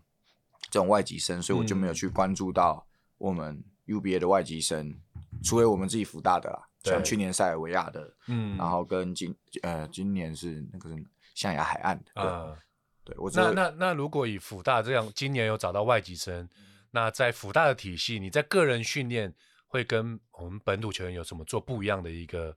[0.70, 2.86] 这种外籍生，所以我就没有去关注到
[3.18, 6.67] 我们 UBA 的外籍生，嗯、除非我们自己福大的啦。
[6.92, 10.96] 像去年塞尔维亚的，嗯，然后跟今呃今年是那个是
[11.36, 12.58] 象牙海岸的，对，呃、
[13.04, 19.34] 对我那那那如果以辅大这样，今年有找到外籍生，嗯、那在辅大的体系，你在个人训练
[19.68, 22.56] 会跟我们本土球员有什么做不一样的一个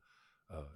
[0.49, 0.67] 呃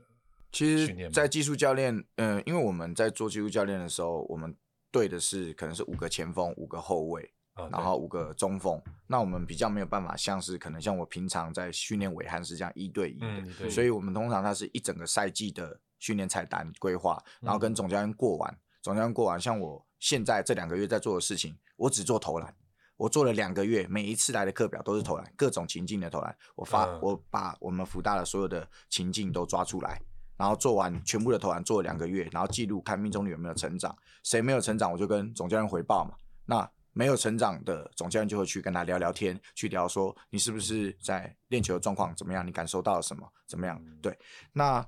[0.52, 4.54] 其实，在技术教练，嗯、呃，因为我们在做技术教练的时候，我们
[4.92, 7.33] 对的是可能是五个前锋，五个后卫。
[7.70, 7.94] 然后。
[7.94, 13.26] 五个中锋，那我们比较没有办法，像是可能像我平常在训练韦汉是这样一对一的，
[13.62, 22.54] 嗯、所以我们通常它是一整个赛季的训练菜单规划，然后跟总教练过完，嗯、总教练过完，像我现在这两个月在做的事情，我只做投篮，
[22.96, 29.98] 我做了两个月，每一次来的课表都是投篮，各种情境的投篮，我发、嗯、我把我们福大的所有的情境都抓出来，
[30.36, 36.68] 然后做完全部的投篮，做了两个月，然后记录看命中率有没有成长，谁没有成长，我就跟总教练回报嘛，那。
[36.94, 43.78] 没有成长的总教练就会去跟他聊聊天，去聊说你是不是在练球的状况怎么样，你感受到了什么，怎么样？
[44.00, 44.16] 对，
[44.52, 44.86] 那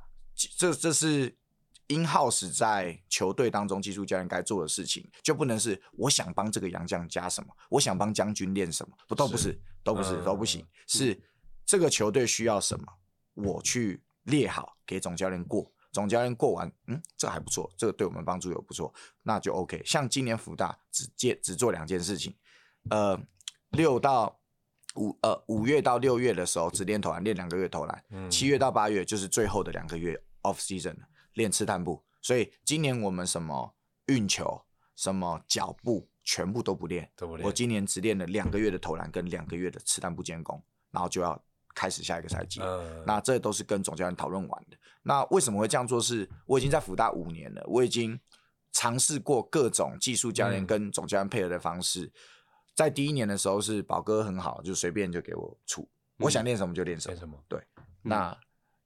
[0.57, 1.37] 这这是
[1.89, 11.21] in house 在球队当中技术教练该做的事情，就不能是我想帮这个洋将加什么，我想帮将军练什么，不都不是，都不是，都不行，是
[11.65, 12.87] 这个球队需要什么，
[13.35, 15.71] 我去列好给总教练过。
[15.97, 18.93] 总教练过完，嗯，这还不错，这个对我们帮助有不错，
[19.23, 19.81] 那就 OK。
[19.83, 22.37] 像今年福大只接只做两件事情，
[22.91, 23.19] 呃，
[23.71, 24.39] 六到
[24.97, 30.95] 五呃五月到六月的时候只练投篮，练两个月投篮，嗯，七月到八月就是最后的两个月 off season
[31.33, 32.05] 练刺探步。
[32.21, 33.75] 所以今年我们什么
[34.09, 34.63] 运球、
[34.97, 37.47] 什么脚步全部都不练，都不练。
[37.47, 41.43] 我今年只练了两个月的投篮跟两个月的刺探步监攻，然后就要。
[41.79, 44.79] 开始下一个赛季，呃、那这都是跟总教练讨论完的。
[45.09, 46.23] 那为什么会这样做是？
[46.23, 48.19] 是我已经在福大五年了，我已经
[48.73, 52.07] 尝试过各种技术教练跟总教练配合的方式。
[52.07, 52.13] 嗯、
[52.75, 57.17] 在第一年的时候是宝哥很好，就随便就给我出，嗯、我想练什么就练什么。
[57.17, 58.31] 什么对，嗯、那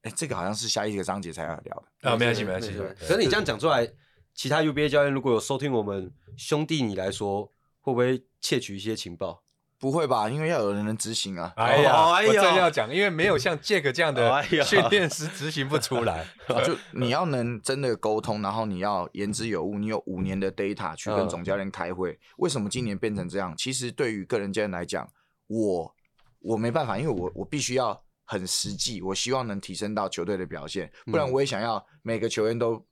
[0.03, 2.77] 哎、欸，这个好像是下一个章节才要聊的啊，没关系，没关系。
[2.99, 3.91] 可是你这样讲出来，
[4.35, 7.51] 其他 UBA 教练如果有收听我们兄弟你来说，
[7.81, 9.43] 会不会窃取一些情报？
[9.81, 10.28] 不会吧？
[10.28, 11.51] 因为要有人能执行啊！
[11.57, 16.26] 哎呀，我正要讲，因为没有像 Jack 这样的训练师执行不出来。
[16.66, 22.20] 就你要能真的沟通，然后你要言之有物，你有五年的 data 去跟总教练开会。
[22.37, 23.55] 为什么今年变成这样？
[23.57, 25.11] 其实对于个人教练来讲，
[25.47, 25.95] 我
[26.41, 32.87] 我没办法，因为我我必须要很实际，我希望能提升到球队的表现，不然我也想要每个球员都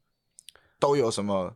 [0.81, 1.55] 都有什么。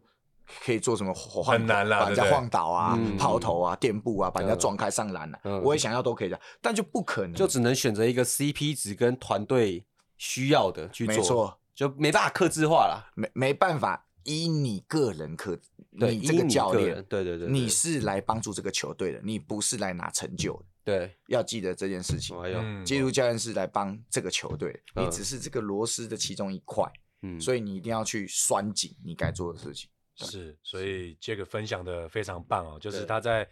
[0.65, 1.13] 可以做什么？
[1.45, 5.41] 很难啦，把人家晃倒啊，抛投啊，垫步啊，把人家撞开上篮啊。
[5.63, 9.85] 我也想要都可以的，但就不可能，就只能选择一个 CP 值跟团队
[10.17, 11.17] 需要的去做。
[11.17, 15.59] 没错，就没办法克制化了，没没办法依你个人客，
[15.91, 20.65] 你这个教练，对对对，你是来帮助这个球队的，你不是来拿成就的。
[20.85, 22.37] 对，要记得这件事情。
[22.85, 26.85] 基督教练是来帮这个球队，你只是这个螺丝的其中一块。
[27.25, 29.89] 嗯，所以你一定要去拴紧你该做的事情。
[30.15, 33.49] 是，所以杰克分享的非常棒哦，就是他在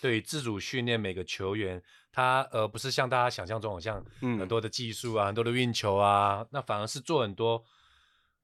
[0.00, 1.82] 对于自主训练每个球员，
[2.12, 7.64] 他呃不是像大家想象中好像很多的技术啊，嗯、很多的运球啊，那反而是做很多。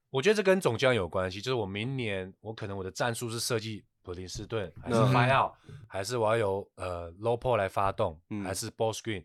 [0.09, 9.23] 我觉得这跟总教练有关系，就是我明年我可能我的战术是设计普林斯顿，还是 out，、嗯、还是我要由呃 low post 来发动，嗯、还是 ball screen，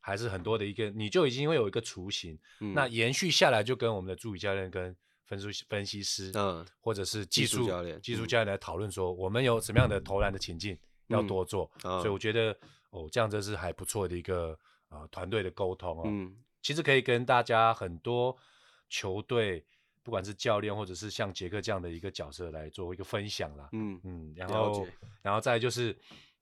[0.00, 4.96] 还是很多的一个，你就已经会有一个雏形，嗯、那延续下来就跟我们的助理教练跟。
[5.26, 12.56] 分数分析师，嗯，或者是技术教练，技术教练来讨论说，我们有什么样的投篮的情境要多做，所以我觉得
[12.90, 14.56] 哦，这样子是还不错的一个
[14.88, 16.02] 呃团队的沟通哦。
[16.06, 18.36] 嗯，其实可以跟大家很多
[18.88, 19.66] 球队，
[20.04, 23.68] 不管是教练或者是像杰克这样的一个角色来做一个分享啦。
[23.72, 24.86] 嗯嗯，然后
[25.22, 25.96] 然后再就是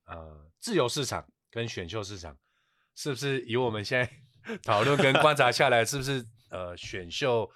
[0.04, 2.36] 呃自由市场跟选秀市场，
[2.94, 7.50] 是不是以我们现在 讨论跟观察下来，是不是呃选秀？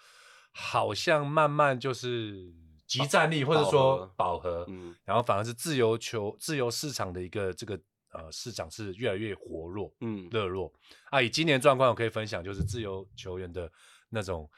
[0.52, 2.52] 好像慢慢就是
[2.86, 7.78] 集战力，或者说饱和，嗯，然后反而是自由球、自由市场的一个这个
[8.12, 10.72] 呃市场是越来越活络，嗯，热络
[11.10, 11.20] 啊。
[11.20, 13.70] 以今年状况，我可以分享，就是自由球员的
[14.08, 14.50] 那种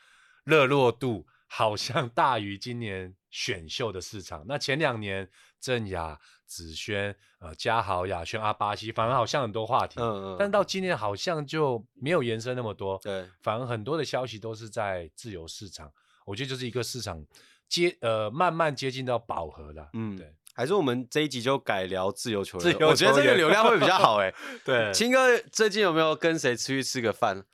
[0.45, 4.45] 热络度，好像大于今年选秀的市场。
[4.47, 5.29] 那前两年
[5.61, 6.19] 郑雅、
[6.51, 15.89] 子萱、呃嘉豪、雅轩、阿巴西，反而好像很多话题，嗯嗯，但到今年好像就没有延伸那么多，对，反而很多的消息都是在自由市场。
[16.27, 17.25] 我觉得就是一个市场
[17.69, 20.35] 接呃慢慢接近到饱和了，嗯，对。
[20.53, 24.35] 还是我们这一集就改聊自由球员，我觉得这个流量会比较好哎。
[24.67, 27.45] 对，青哥最近有没有跟谁出去吃个饭？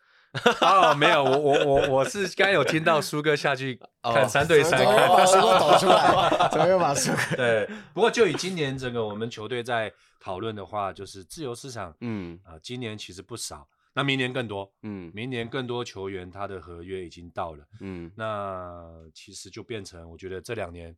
[0.60, 6.48] 哦，没有，我我我我是刚有听到苏哥下去看三对三，把苏哥抖出来？
[6.52, 7.36] 怎么又把苏哥？
[7.36, 18.84] 对，不过就以今年整个我们球队在讨论的话，就是自由市场，嗯啊，今年其实不少，那明年更多，嗯，明年更多球员他的合约已经到了，嗯，那
[19.14, 20.94] 其实就变成我觉得这两年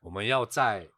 [0.00, 0.88] 我们要在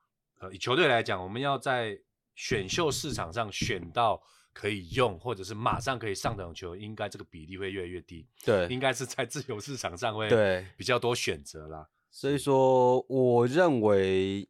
[0.40, 1.98] 呃以球队来讲，我们要在
[2.34, 4.20] 选秀市场上选到
[4.52, 8.26] 可以用，或者是马上可以上场球，应该这个比例会越来越低。
[8.44, 11.88] 对，应该是在自由市场上会对比较多选择啦。
[12.10, 14.46] 所以说，我认为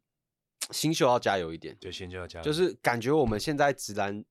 [0.71, 1.75] 新秀要加油一点。
[1.79, 2.43] 对，新秀要加油。
[2.43, 4.23] 就是感觉我们现在职篮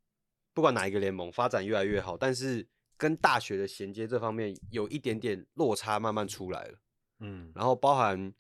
[0.53, 2.67] 不管哪一个联盟发展越来越好，但是
[2.99, 6.79] 跟大学的衔接这方面有一点点落差，慢慢出来了。
[7.21, 8.33] 嗯，然后包含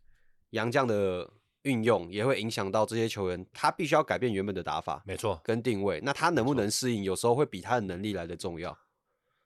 [0.51, 1.31] 杨绛的
[1.63, 6.01] 运用，也会影响到这些球员，他必须要改变原本的打法，没错，跟定位。
[6.03, 8.79] 那他能不能适应，有时候会比他的能力来的重要。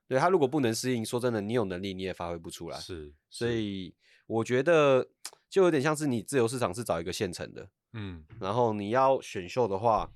[0.08, 2.78] 对，他如果不能适应，说真的，你有能力你也发挥不出来。
[2.78, 3.94] 是，所以
[4.26, 5.08] 我觉得。
[5.48, 10.10] 就有点像是你自由市场是找一个现成的，嗯，然后你要选秀的话，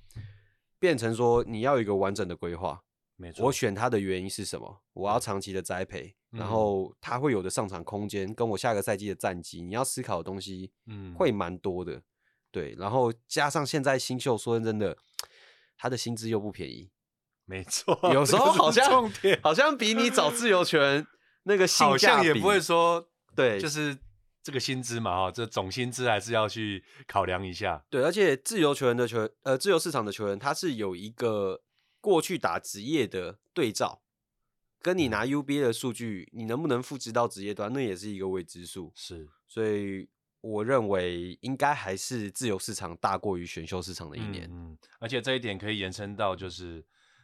[0.77, 2.83] 变成说你要有一个完整的规划。
[3.15, 4.81] 没错，我选他的原因是什么？
[4.93, 12.01] 我要长期的栽培，嗯、然后他会有的上场空间，跟我下个赛季的战绩，你要思考的东西，嗯，会蛮多的。
[12.51, 14.97] 对，然后加上现在新秀，说真的，
[15.77, 16.89] 他的薪资又不便宜。
[17.45, 19.11] 没错，有时候好像
[19.41, 21.05] 好像比你找自由权
[21.43, 23.97] 那个性价比，好像也不会说对，就是。
[24.43, 27.85] 这个薪资嘛，哈，这总薪资还是要去考量一下。
[27.91, 31.61] 对，而且自由球员的球员，呃，自由市场的球员，他是有一个
[31.99, 34.01] 过去打职业的对照，
[34.81, 38.91] 跟你拿 UBA 的数据，你能不能复制到职业端，那也是一个未知数。
[38.95, 40.09] 是，所以
[40.41, 44.49] 我认为应该还是自由市场大过于选秀市场的一年。
[44.51, 46.83] 嗯，嗯，而且这一点可以延伸到，就是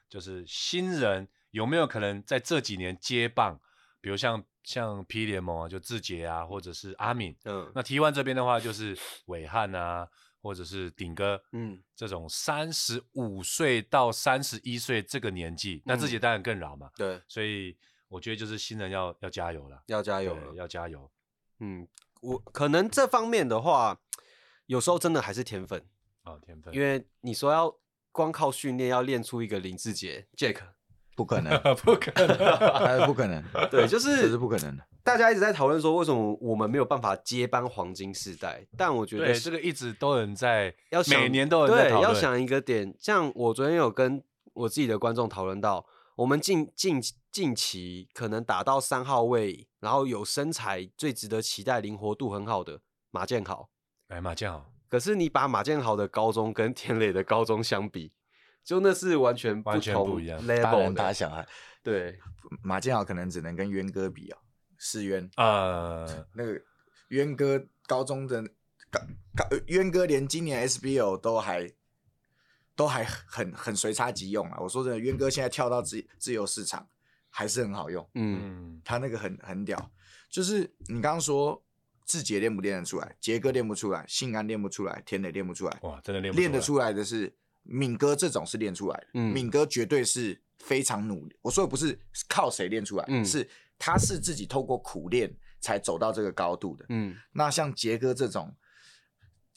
[0.09, 3.59] 就是新人有没有可能在这几年接棒，
[4.01, 4.43] 比如像。
[4.67, 8.97] 像 P 联盟啊，就志杰啊，或者是阿敏，嗯，那 T1 这边的话就是
[9.27, 10.05] 伟汉啊，
[10.41, 17.75] 或者是顶哥，嗯，这种三十五岁到三十一岁这个年纪，嗯、那自己当然更老嘛，对，所以
[18.07, 21.09] 我觉得就是新人要要加油了，要加油了，要加油，
[21.59, 21.87] 嗯，
[22.21, 23.99] 我可能这方面的话，
[24.65, 25.79] 有时候真的还是天分
[26.23, 27.77] 啊、哦，天分，因为你说要
[28.11, 30.61] 光靠训练要练出一个林志杰，Jack。
[31.15, 31.51] 不可能，
[31.83, 32.37] 不可能，
[32.77, 33.43] 还是不可能。
[33.71, 34.83] 对，就是这是不可能的。
[35.07, 38.67] 大家一直在讨论说，为什么我们没有办法接班黄金世代？
[38.75, 42.03] 但我觉得这个一直都有人在，要每年都有人在讨论。
[42.03, 44.21] 要想一个点，像我昨天有跟
[44.53, 45.85] 我自己的观众讨论到，
[46.17, 47.01] 我们近近
[47.31, 53.69] 近期可能打到三号位，然后有身材最值得期待、灵活度很好的马建豪。
[54.09, 54.69] 哎，马建豪。
[54.89, 58.11] 可是你把马建豪的高中跟田磊的高中相比。
[58.65, 61.47] 就那是完全不同，完全不一样，level 大人大小孩。
[61.81, 62.19] 对，
[62.61, 64.37] 马建豪可能只能跟渊哥比啊，
[64.77, 66.61] 世渊啊，那个
[67.09, 68.41] 渊哥高中的
[68.89, 68.99] 高
[69.35, 71.71] 高，渊哥连今年 SBL 都还
[72.75, 74.57] 都还很很随插即用啊。
[74.59, 76.87] 我说真的，渊哥现在跳到自自由市场
[77.29, 79.91] 还是很好用，嗯，他那个很很屌。
[80.29, 81.63] 就是你刚刚说
[82.05, 87.35] 志杰练不练得出来，杰哥练不出来，信安练不出来，田磊练不出来，哇，真的练不出来，练得出来的是。
[87.69, 91.35] 敏哥这种是练出来的，嗯，敏哥绝对是非常努力。
[91.41, 91.99] 我说的不是
[92.29, 93.45] 靠谁练出来，嗯，是
[93.77, 97.15] 他是自己透过苦练才走到这个高度的，嗯。
[97.33, 98.55] 那像杰哥这种、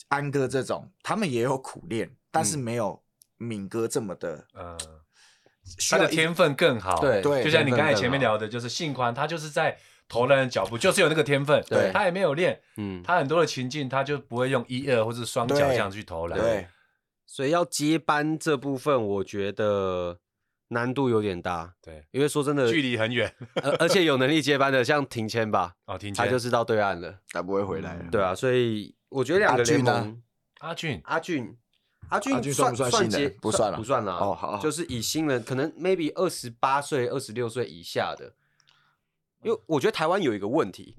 [0.09, 3.03] 安哥这种，他们也有苦练，但是没有
[3.37, 4.77] 敏哥这么的，呃，
[5.91, 7.01] 他的天分更好。
[7.01, 16.67] 对对，就像你刚才前面聊的，就是信宽，他就是在投篮的脚步，就是有那个天分，对，他也没有练，嗯，他很多的情境他就不会用一二或者双脚这样去投篮，对。
[17.27, 20.19] 所以要接班这部分，我觉得
[20.71, 21.73] 难度有点大。
[21.81, 27.97] 对，因为说真的，距离很远，而而且有能力接班的，像庭谦吧，哦，庭谦他就是到对岸了，他不会回来。
[28.11, 30.21] 对啊，所以我觉得两个联盟，
[30.59, 31.57] 阿俊，阿俊，
[32.09, 33.37] 阿俊算不算新人？
[33.41, 34.17] 不算了，不算了。
[34.17, 38.35] 哦，好，就是以新人，可能 maybe 二十八岁、二十六岁以下的，
[39.43, 40.97] 因为我觉得台湾有一个问题，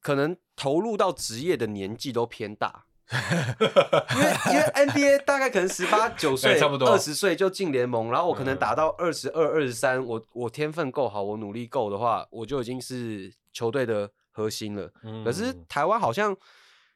[0.00, 2.86] 可能投入到职业的年纪都偏大。
[4.16, 14.90] 因为因为 NBA 大概可能十八九岁，差不多二十岁就进联盟，然后我可能打到二十二、二十三，我我天分够好，我努力够的话，我就已经是球队的核心了。
[15.04, 16.36] 嗯、可是台湾好像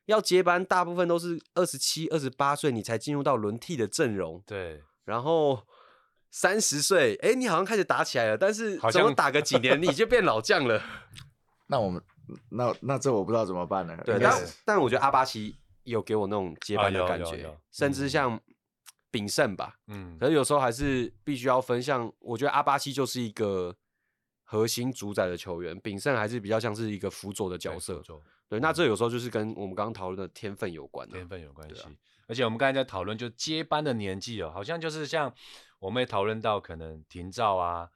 [0.06, 4.42] 要接班，大部分都是二十七、二十八岁，你才进入到轮替的阵容。
[4.44, 5.62] 对，然后
[6.32, 10.82] 三十岁，哎，你好像开始打起来了，但是怎么打个几年 你就变老将了？
[11.68, 12.02] 那我们
[12.48, 13.96] 那那这我不知道怎么办呢。
[14.04, 15.54] 对，但但我觉得阿巴奇。
[15.90, 18.40] 有给我那种接班的感觉，啊、甚至像
[19.10, 21.82] 炳胜吧，嗯，可是有时候还是必须要分。
[21.82, 23.76] 像我觉得阿巴西就是一个
[24.44, 28.02] 核心主宰的球员，炳胜还是比较像是一个辅佐的角色。
[28.06, 28.16] 对，
[28.48, 31.82] 对，那这有时候就是跟我们刚刚讨论的天分有关，天分有关系。
[31.82, 31.90] 啊、
[32.26, 35.32] 而且我们刚才在讨论，就接班的年纪哦，好像就是像
[35.78, 37.88] 我们也讨论到，可能廷照啊。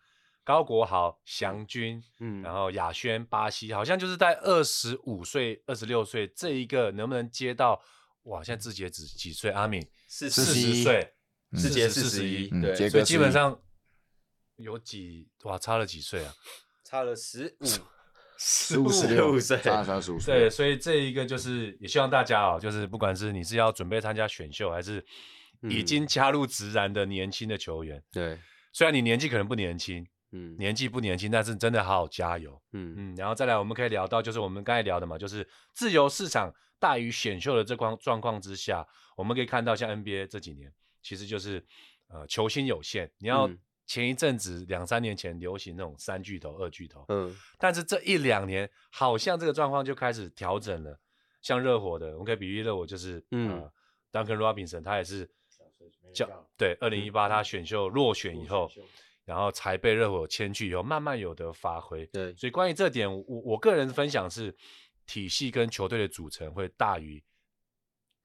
[0.44, 7.80] 高国豪、祥军，嗯，然后亚轩、巴西，好像就是在二十五岁、二十六岁这一个能不能接到？
[8.24, 9.50] 哇，现在志杰几几岁？
[9.50, 11.12] 阿敏四四十岁，
[11.56, 13.58] 志杰四十一，对，对，所以基本上
[14.56, 15.58] 有几哇？
[15.58, 16.34] 差了几岁啊？
[16.84, 17.66] 差了十五。
[18.36, 20.34] 十五十六岁，差十五岁。
[20.34, 25.02] 对，所以这一个就是也希望大家哦，就是不管是你是要准备参加选秀，还是
[25.70, 28.42] 已经加入职篮的年轻的球员，对、嗯，
[28.72, 30.04] 虽然你年纪可能不年轻，
[30.34, 32.94] 嗯，年纪不年轻，但是真的好好加油，嗯。
[32.96, 33.16] 嗯。
[33.16, 40.72] 然后再来，我们可以聊到就是我们刚才聊的嘛，就是自由市场大于选秀的这况状况之下，我们可以看到像 NBA 这几年，
[41.02, 41.64] 其实就是
[42.08, 43.48] 呃球星有限，你要。
[43.48, 43.58] 嗯。
[43.86, 50.98] 前一阵子两三年前流行那种三巨头、二巨头，嗯，但是这一两年好像这个状况就开始调整了。
[51.42, 53.72] 像热火的，我们可以比喻热火就是，嗯、呃、
[54.10, 55.30] Duncan Robinson，他也是
[56.14, 56.26] 叫
[56.56, 58.70] 对，二零一八他选秀落选以后，
[59.24, 62.06] 然后才被热火签去以后，慢慢有的发挥。
[62.06, 64.54] 对，所以关于这点，我我个人分享是
[65.06, 67.22] 体系跟球队的组成会大于。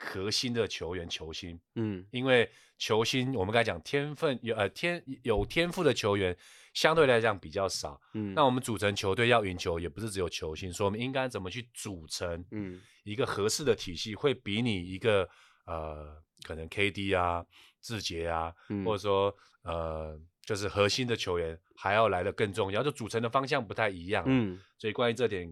[0.02, 6.34] 核心的球员、球星，嗯，因为球星我们刚才讲天分有呃天有天赋的球员
[6.74, 15.28] 相对来讲比较少，嗯，那我们组成球队要赢球也不是只有球星，所以我们应该怎么去组成，嗯，一个合适的体系，会比你一个
[15.66, 17.46] 呃可能 KD 啊、
[17.82, 20.18] 志杰啊，嗯、或者说呃
[20.50, 25.48] 就是核心的球员还要来的更重要，就组成的方向不太一样，嗯，所以关于这点，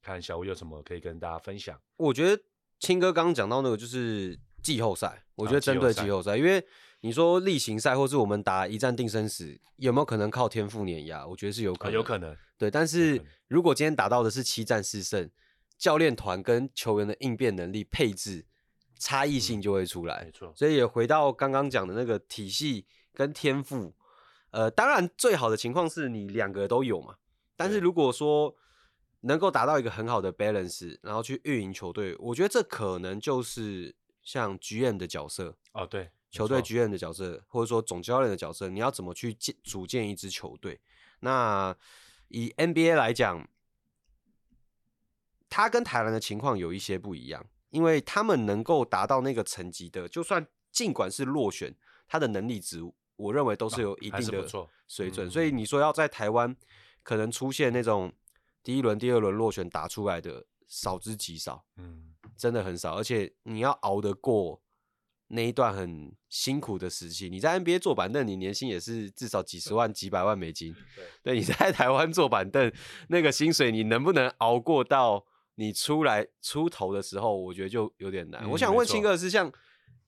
[0.00, 1.80] 看小吴有什么可以跟大家分享？
[1.96, 2.42] 我觉得。
[2.78, 6.62] 青哥刚刚讲到那个就是季后赛，我觉得针对季后赛，啊，因为
[7.00, 11.26] 你说例行赛或是我们打一战定生死，有没有可能靠天赋碾压？
[11.26, 12.36] 我觉得是有可能，啊，有可能。
[12.58, 13.18] 对，但是
[13.48, 15.30] 如果今天打到的是七战四胜，
[15.78, 18.44] 教练团跟球员的应变能力配置
[18.98, 20.24] 差异性就会出来。
[20.26, 22.84] 没错，所以也回到刚刚讲的那个体系
[23.14, 23.94] 跟天赋，
[24.56, 27.16] 呃，当然最好的情况是你两个都有嘛，
[27.54, 28.56] 但是如果说。
[29.20, 33.92] 能够达到一个很好的 balance，然后去运营球队，我觉得这可能就是
[34.22, 40.78] 像 GM 的角色哦，对，球队 GM 的角色，或者说总教练的角色，你要怎么去建组建一支球队？
[41.20, 41.76] 那
[42.28, 43.48] 以 NBA 来讲，
[45.48, 51.74] 他跟台湾的情况有一些不一样，因为他们能够达到那个层级的，就算尽管是落选，
[52.06, 52.80] 他的能力值，
[53.16, 54.48] 我认为都是有一定的
[54.86, 55.28] 水准。
[55.30, 56.54] 所以你说要在台湾
[57.02, 58.12] 可能出现那种。
[58.62, 62.96] 第一轮、第二轮落选打出来的少之极少，嗯，真的很少。
[62.96, 64.60] 而且你要熬得过
[65.28, 70.74] 那一段很辛苦的时期，你在 NBA 坐板凳，你年薪也是至少几十万、几百万美金。
[71.22, 72.72] 对，对，你在台湾坐板凳，
[73.08, 77.36] 那个薪水你能不能熬过到你出来出头的时候？
[77.36, 78.42] 我觉得就有点难。
[78.42, 79.52] 嗯、我想问青哥是像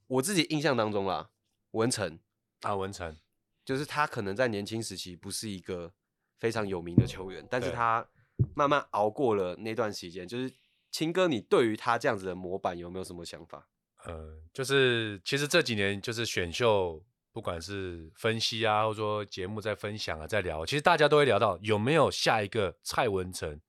[0.09, 1.31] 我自己印象当中啦，
[1.71, 2.19] 文成
[2.61, 3.17] 啊，文成
[3.65, 5.93] 就是他可能在年轻时期不是一个
[6.39, 8.07] 非常有名的球员，但是他。
[8.55, 10.49] 慢慢熬过了那段时间，就是
[10.93, 13.69] 青哥，你对于他这样子的模板有没有什么想法？
[14.05, 23.61] 呃，就是其实这几年就是选秀，不管是分析啊，或者说节目在分享啊，在聊，其实大家都会聊到有没有下一个蔡文成，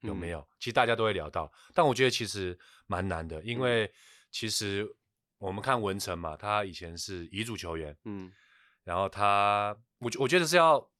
[0.00, 0.38] 有没有？
[0.38, 3.92] 嗯、其实大家都会聊到，但我觉得其实蛮难的，因为
[4.30, 4.88] 其实
[5.38, 8.30] 我们看文成嘛，他以前是乙组球员，嗯，
[8.84, 10.90] 然后他，我我觉得是要。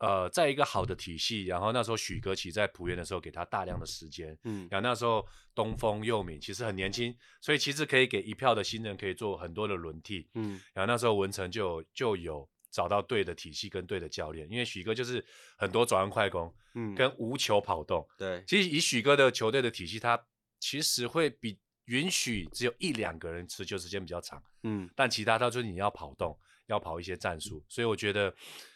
[0.00, 5.26] 呃，在一个好的体系，然后那时候许哥其实在浦园的时候给他大量的时间，嗯，然后那时候
[5.56, 15.26] 东风佑敏其实很年轻，所以其实可以给一票的新人可以做很多的轮替，嗯，然后那时候文成就就有找到对的体系跟对的教练，因为许哥就是
[15.56, 20.28] 很多转弯快攻，嗯，跟无球跑动，对，其实以许哥的球队的体系，他
[20.60, 21.58] 其实会比
[21.88, 28.34] 允许只有一两个人持球时间比较长，嗯，但其他他说你要跑动，要跑一些战术，所以我觉得。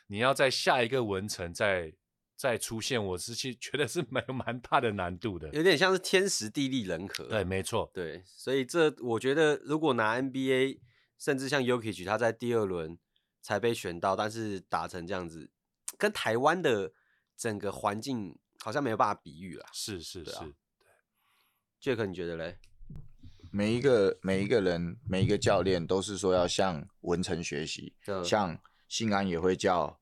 [0.08, 1.90] 你要在下一个文成再
[2.36, 7.24] 再出现，我是其实觉得是蛮 蛮大的难度的，有点像是天时地利人和。
[7.24, 10.80] 对，没错，对，所以这我觉得如果拿 NBA，
[11.16, 12.98] 甚至像 Jokic 他在第二轮
[13.40, 15.50] 才被选到，但是打成这样子，
[15.96, 16.92] 跟台湾的
[17.34, 19.64] 整个环境好像没有办法比喻了。
[19.72, 20.54] 是是是，
[21.80, 22.58] 对，Jack 你觉得嘞？
[23.53, 27.94] 每一个每一个人每一个教练都是说要向文成学习，
[28.24, 29.98] 像信安也会叫。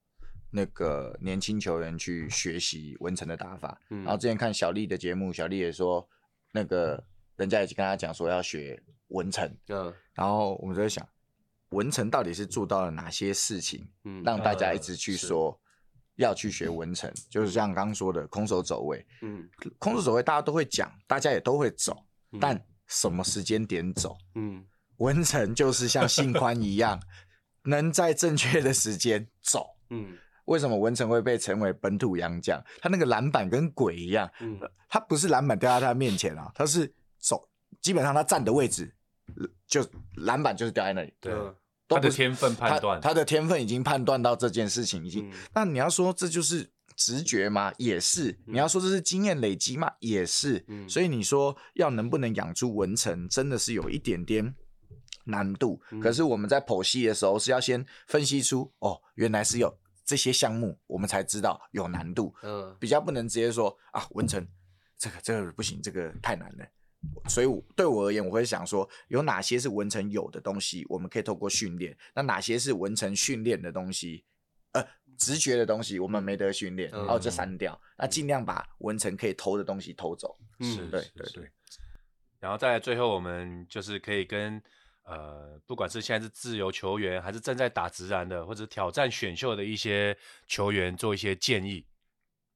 [0.52, 6.04] 那个年轻球员去学习文成的打法，嗯，然后之前看小丽的节目，小丽也说，
[6.50, 7.00] 那个
[7.36, 11.08] 人家也跟他讲说要学文成，嗯，然后我们就在想，
[11.68, 15.56] 文成到底是做到了哪些事情，嗯，让大家一直去说
[16.16, 19.48] 要去学文成，嗯，就是像刚刚说的空手走位，嗯，
[19.78, 21.96] 空手走位大家都会讲，大家也都会走，
[22.32, 22.60] 嗯，但
[22.90, 24.62] 什么时间点走，嗯，
[24.98, 27.00] 文成就是像信宽一样，
[27.64, 30.18] 能在正确的时间走，嗯。
[30.46, 32.60] 为什么文成会被称为本土洋将？
[32.80, 37.48] 他那个篮板跟鬼一样，嗯，他不是篮板掉在他面前啊，他是走，
[37.80, 38.92] 基本上他站的位置
[39.68, 39.86] 就
[40.16, 41.32] 篮板就是掉在那里，对，
[41.86, 45.30] 他的天分判断，他的天分已经判断到这件事情已经。
[45.30, 46.68] 嗯、那你要说这就是
[47.00, 47.72] 直觉吗？
[47.78, 48.30] 也是。
[48.30, 49.90] 嗯、你要说这是经验累积吗？
[50.00, 50.62] 也是。
[50.68, 54.54] 嗯、所以你说要能不能养出文成，真的是有一点点
[55.24, 55.80] 难度。
[55.92, 59.74] 嗯、可是我们在剖析的时候是要先分析出，哦，原来是有
[60.04, 62.34] 这些项目，我们才知道有难度。
[62.42, 64.46] 嗯，比较不能直接说啊，文成
[64.98, 66.66] 这个这个不行，这个太难了。
[67.30, 74.22] 所以对我而言，我会想说，有哪些是文成有的东西，我们可以透过训练；那哪些是文成训练的东西，
[74.72, 74.86] 呃，
[75.20, 77.72] 直觉的东西，我们没得训练，然后就删掉。
[77.74, 80.36] 嗯、那尽量把文成可以偷的东西偷走。
[80.60, 81.50] 是，对对对。
[82.40, 84.60] 然后再来最后，我们就是可以跟
[85.04, 90.16] 呃，不管是现在是自由球员，还是正在打直男的，或者挑战选秀的一些
[90.46, 91.86] 球员，做一些建议。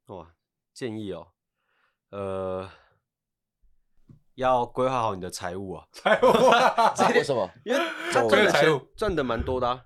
[0.06, 0.34] 哇，
[0.72, 1.28] 建议哦，
[2.08, 2.70] 呃。
[4.36, 6.24] 要规划好你的财务啊，财务？
[7.14, 7.48] 为什么？
[7.64, 7.78] 因为
[8.12, 9.84] 他赚的钱赚的蛮多的啊，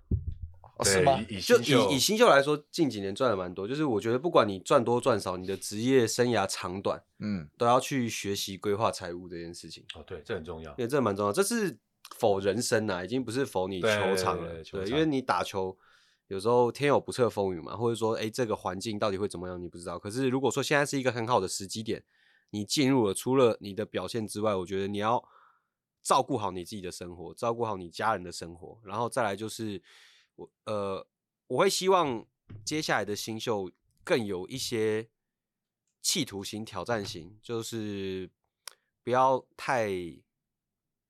[0.84, 1.18] 是吗？
[1.42, 3.66] 就以以新秀来说，近几年赚的蛮多。
[3.66, 9.84] 就是我觉得不管你赚多赚少，你的职业生涯长短，嗯，都要去学习规划财务这件事情。
[9.94, 11.32] 哦，对，这很重要，对，这蛮重要。
[11.32, 11.78] 这是
[12.16, 14.62] 否人生啊，已经不是否你球场了。
[14.64, 15.76] 对，因为你打球
[16.28, 19.98] 有时候天有不测风云嘛，或者说，哎，这个环境到底会怎么样，你不知道。
[19.98, 22.02] 可是如果说现在是一个很好的时机点。
[22.50, 25.22] 你进入了，除了你的表现之外，我觉得你要
[26.02, 29.82] 照顾好你自己的生活，照顾好你家人的生活，然后再来就是
[30.38, 31.06] 我呃，
[31.48, 32.26] 我会希望
[32.64, 33.70] 接下来的新秀
[34.04, 35.08] 更有一些
[36.00, 38.30] 企图型、挑战型，就是
[39.02, 39.90] 不要太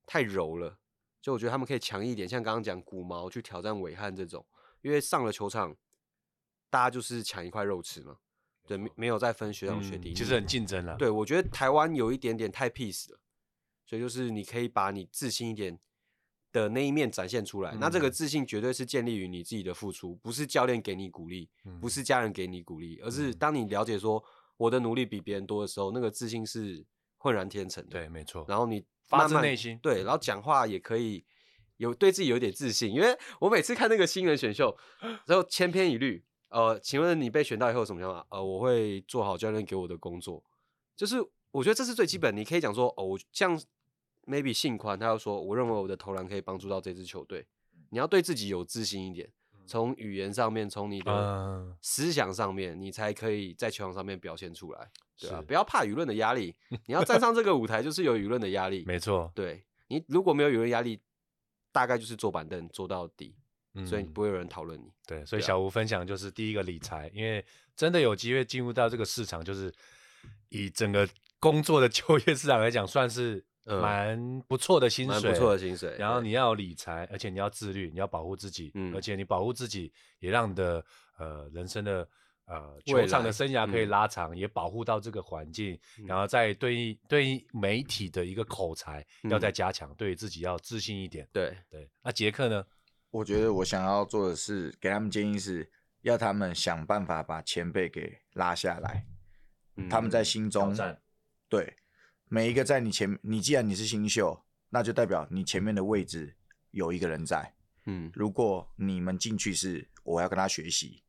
[0.05, 0.79] 太柔了。
[1.21, 4.45] 就我觉得他们可以强一点，像刚刚讲古毛去挑战伟汉这种，
[4.81, 5.75] 因为上了球场，
[6.69, 8.17] 大家就是抢一块肉吃嘛。
[8.65, 10.95] 对，没没有再分学长学弟，其实很竞争了。
[10.97, 13.19] 对，我觉得台湾有一点点太 peace 了，
[13.85, 15.79] 所以就是你可以把你自信一点
[16.51, 17.71] 的那一面展现出来。
[17.71, 24.23] 嗯、那这个自信绝对是建立于你自己的付出，不是教练给你鼓励，嗯、不是家人给你鼓励，而是当你了解说
[24.57, 26.85] 我的努力比别人多的时候，那个自信是
[27.17, 27.89] 浑然天成的。
[27.91, 28.45] 对，没错。
[28.47, 31.25] 然后你发自内心，对，然后讲话也可以
[31.77, 34.75] 有对自己有点自信，因为我每次看那个新人选秀，
[35.25, 36.23] 然后千篇一律。
[36.49, 38.25] 呃，请问你被选到以后有什么想法？
[38.31, 40.43] 呃，我会做好教练给我的工作，
[40.95, 41.17] 就是
[41.51, 42.35] 我觉得这是最基本。
[42.35, 43.55] 你可以讲说，哦，我像
[44.25, 47.45] maybe 信宽，他又说，我认为我的投篮可以帮助到这支球队。
[47.89, 49.31] 你要对自己有自信一点，
[49.65, 55.37] 从语言上面，从你的思想上面，你才可以在球场上面表现出来，对吧？
[55.37, 56.55] 是不要怕舆论的压力，
[56.87, 58.83] 你要站上这个舞台，就是有舆论的压力。
[58.85, 61.01] 没错，对，你如果没有舆论压力，
[61.71, 63.35] 大概就是坐板凳坐到底。
[63.85, 64.85] 所以不会有人讨论你。
[64.85, 67.45] 嗯，对，所以小吴分享就是第一个理财，因为
[67.77, 69.73] 真的有机会进入到这个市场，就是
[70.49, 71.07] 以整个
[71.39, 73.45] 工作的就业市场来讲，算是
[73.77, 75.95] 蛮不错的薪水，蛮不错的薪水。
[75.97, 80.83] 然后你要理财，而且你要自律，你要保护自己，而且你保护自己，也让你的
[81.17, 82.07] 呃人生的
[82.45, 85.79] 呃球场的生涯可以拉长，也保护到这个环境。
[86.07, 91.27] 然后再对于对于媒体的一个口才要再加强，对自己要自信一点。
[91.31, 92.65] 对对，那杰克呢？
[93.11, 95.67] 我觉得我想要做的是给他们建议，是
[96.01, 99.05] 要他们想办法把前辈给拉下来。
[99.77, 101.01] 嗯、他们在心中，战
[101.47, 101.73] 对
[102.29, 106.33] 每一个在你前，你既然你是新秀，那就代表你前面的位置
[106.71, 107.53] 有一个人在。
[107.85, 111.03] 嗯，如果你们进去是我要跟他学习，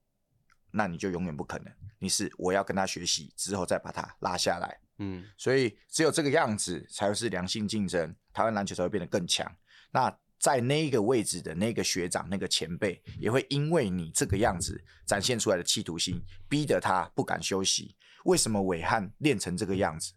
[0.73, 1.73] 那你就永远不可能。
[1.99, 4.81] 你是我要跟他学习之后再把他拉下来。
[4.99, 9.55] 嗯，所以只有这个样子才会是良性竞争，台湾篮球才会变得更强。
[9.93, 10.19] 那。
[10.41, 16.19] 在那一个位置的那个学长、那个前辈，也会因为你这个样子展现出来的企图心，
[16.49, 17.95] 逼得他不敢休息。
[18.25, 20.15] 为什么伟汉练成这个样子？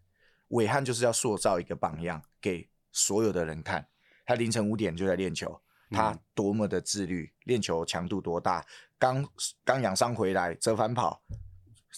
[0.54, 3.88] 韦翰就是要塑造一个榜样给所有的人看。
[4.26, 8.66] 他凌晨五点就在练球，他多么的自律，练球强度多大。
[8.98, 9.28] 刚
[9.64, 11.22] 刚养伤回来，折返跑、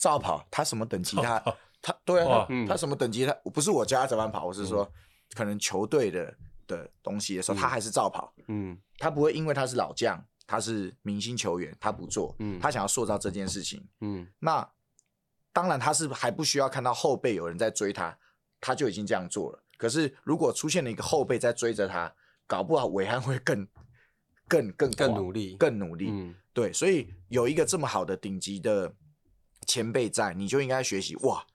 [0.01, 1.39] 照跑，他什么等级他？
[1.39, 3.34] 他他对啊，他什么等级他？
[3.53, 4.91] 不是我教他折返跑，我是说
[5.36, 6.36] 可能球队的。
[6.68, 8.34] 的东西的时候，他还是照跑。
[8.47, 12.36] 嗯，他不会因为他是老将，他是明星球员，他不做。
[12.39, 13.88] 嗯，他想要塑造这件事情。
[14.01, 14.68] 嗯，那
[15.53, 18.18] 当然他是还不需要看到后辈有人在追他，
[18.60, 19.64] 他就已经这样做了。
[19.78, 22.14] 可是如果出现了一个后辈在追着他，
[22.47, 23.68] 搞不好伟汉会更、
[24.47, 26.10] 更、更、更努力、更努力。
[26.10, 28.93] 嗯，对，所以有一个这么好的顶级的
[29.68, 31.16] 前辈在，你就应该学习。
[31.18, 31.45] 哇，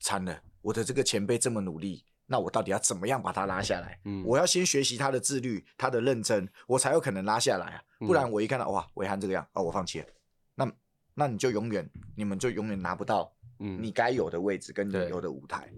[0.00, 2.04] 惨了，我的这个前辈这么努力。
[2.26, 3.98] 那我到底要怎么样把他拉下来？
[4.04, 7.82] 嗯，我要先学习他的自律，他的认真，我才有可能拉下来啊。
[7.98, 10.06] 不然我一看到哇，伟汉这个样，哦，我放弃了。
[10.54, 10.72] 那
[11.14, 15.68] 那你就永远，你们就永远拿不到你该有的位置跟你有的舞台。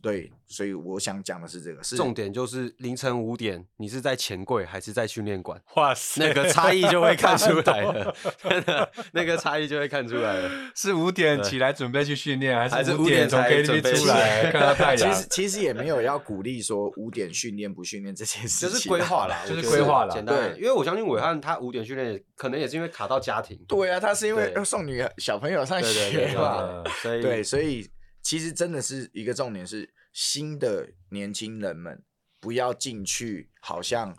[0.00, 5.60] 对，所以我想讲的是这个，是重点就是凌晨五点，你是在钱柜还是在训练馆？
[5.76, 10.50] 哇塞， 那个差异就会看出来了，真的那个差异就会看出来了。
[10.74, 15.12] 是五点起来准备去训练，还是五点从 KTV 出来 看到太阳？
[15.12, 20.14] 其实其实也没有要鼓励说五点训练不训练这件事情，就是规划啦，就是规划啦。
[20.14, 23.58] 简单，因为我相信伟汉他五点训练，可能也是因为卡到家庭。
[23.66, 27.90] 对啊，他是因为要送女小朋友上学嘛，所以对，所以。
[28.22, 32.02] 其实真的是一个重点是，新的年轻人们
[32.40, 34.16] 不要进去，好像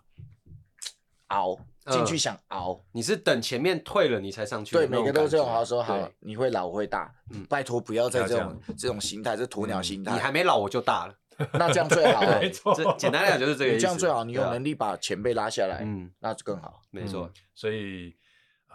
[1.28, 2.84] 熬进去想熬。
[2.92, 4.76] 你是等前面退了你才上去？
[4.76, 7.14] 对，每个都这种话说好，你会老会大。
[7.32, 10.14] 嗯，拜托不要再这种这种心态，这鸵鸟心态。
[10.14, 11.16] 你还没老我就大了，
[11.54, 12.22] 那这样最好。
[12.40, 13.82] 没错，简单来讲就是这个意思。
[13.82, 16.82] 这样最好，你有能力把前辈拉下来，嗯，那就更好。
[16.92, 18.16] 没错，所以。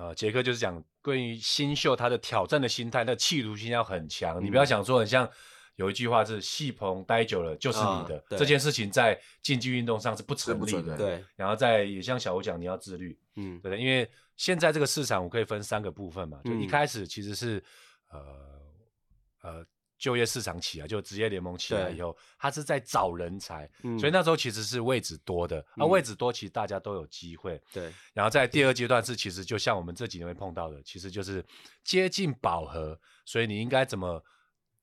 [0.00, 4.38] 呃，杰克就是讲关于新秀他的挑战的心态，那企图心要很强。
[4.38, 5.28] 嗯、你不要想说很像
[5.76, 10.96] 有一句话是“戏棚待久了就是你的”，哦、这件事情在竞技运动上是不成立的。
[10.96, 11.24] 对。
[11.34, 13.18] 然后在也像小吴讲，你要自律。
[13.36, 17.56] 嗯，对，因为现在这个市场我可以分三个部分嘛，就一开始其实是、
[18.12, 18.20] 嗯、
[19.42, 19.66] 呃呃。
[19.98, 27.60] 就业市场起来，就职业联盟起来以后，他是在找人才，嗯、所以那时候其实是位置多的，嗯、啊，位置多，其实大家都有机会。
[27.72, 31.44] 对，然后在第二阶段是，其实就像我们这几年会碰到的，其实就是
[31.82, 34.22] 接近饱和，所以你应该怎么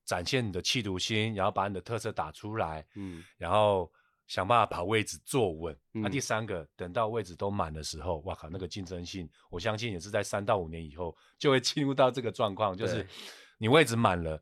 [0.03, 3.89] 展现你的企图心，然后把你的特色打出来，嗯，然后
[4.28, 5.74] 想办法把位置坐稳。
[5.93, 13.07] 那、嗯啊、第三个，等到位置都满的时候，哇靠，那个竞争性，我相信也是在三到五年以后就会进入到这个状况，就是
[13.57, 14.38] 你位置满了。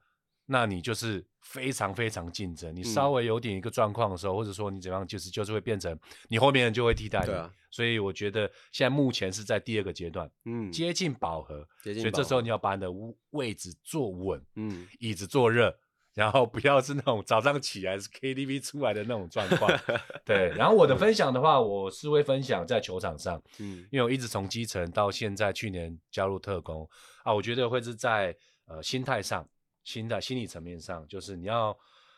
[0.46, 7.32] 那你就是非常非常竞争，你稍微有点一个状况的时候，嗯、或者说你怎样，就是就是会变成你后面人就会替代你。
[7.32, 12.92] 啊、所以我觉得现在目前是在第二个阶段，嗯，接近饱和，所以这时候你要把你的
[13.30, 15.74] 位置坐稳，嗯，椅子坐热，
[16.14, 19.72] 然后不要是那种早上起来是 KTV 出来的那种状况。
[20.26, 26.88] 对，然后我的分享的话，我是会分享在球场上，嗯，因为我一直从基层到现在，去年加入特工
[27.24, 28.36] 啊，我觉得会是在
[28.66, 29.48] 呃心态上。
[29.84, 31.78] 心态、心理层面上，就是你要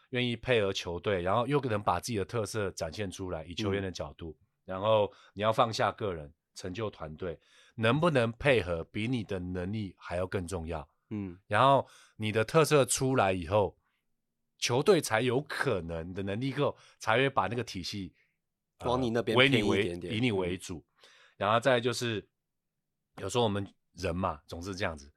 [0.09, 7.39] 愿意配合球队，然后又能把自己的特色展现出来，以球员的角度，嗯、然后你要放下个人，成就团队，
[7.75, 10.87] 能不能配合比你的能力还要更重要。
[11.09, 13.77] 嗯，然后你的特色出来以后，
[14.57, 18.13] 球队才有可能的能力够，才会把那个体系
[18.79, 22.25] 往你那边为你为以你为主，嗯、然后再就是
[23.17, 25.11] 有时候我们人嘛，总是这样子。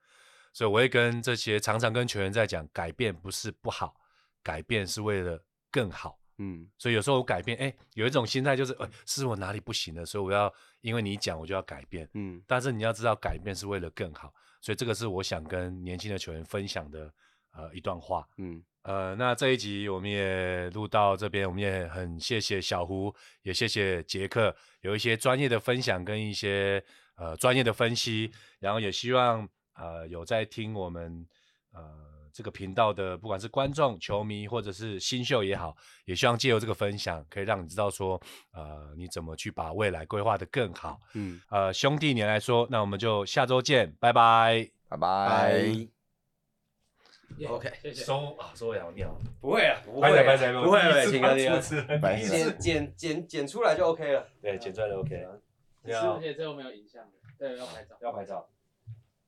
[0.53, 3.94] 所以我会跟这些常常跟球员在讲，改变不是不好，
[4.42, 6.18] 改变是为了更好。
[6.40, 12.09] 嗯，所以有时候我改变，哎，有一种心态就是，呃，是我哪里不行了，所以我要因为你讲，我就要改变。
[12.14, 14.32] 嗯，但是你要知道，改变是为了更好。
[14.61, 17.12] 所以这个是我想跟年轻的球员分享的，
[17.51, 18.24] 呃，一段话。
[18.36, 26.80] 嗯，呃，那这一集我们也录到这边，我们也很谢谢小胡，也谢谢杰克，有一些专业的分享跟一些
[27.16, 28.30] 呃专业的分析，
[28.61, 29.49] 然后也希望。
[29.79, 31.26] 呃，有在听我们
[31.72, 31.81] 呃
[32.33, 38.20] 这个频道的，不管是观众、球迷，或者是新秀也好，也希望借由这个分享，可以让你知道说，
[38.53, 41.01] 呃，你怎么去把未来规划的更好。
[41.14, 45.89] 嗯，呃，兄弟你来说，那我们就下周见，拜拜，拜拜。
[47.47, 48.03] OK，谢谢。
[48.05, 49.16] 收啊，收养你好。
[49.41, 50.09] 不会啊，不会，
[50.62, 54.26] 不会，请哥，剪剪剪剪出来就 OK 了。
[54.41, 55.41] 对，剪出来就 OK 了。
[55.85, 58.49] 是，而且最后没有影像的，对，要拍照，要拍照。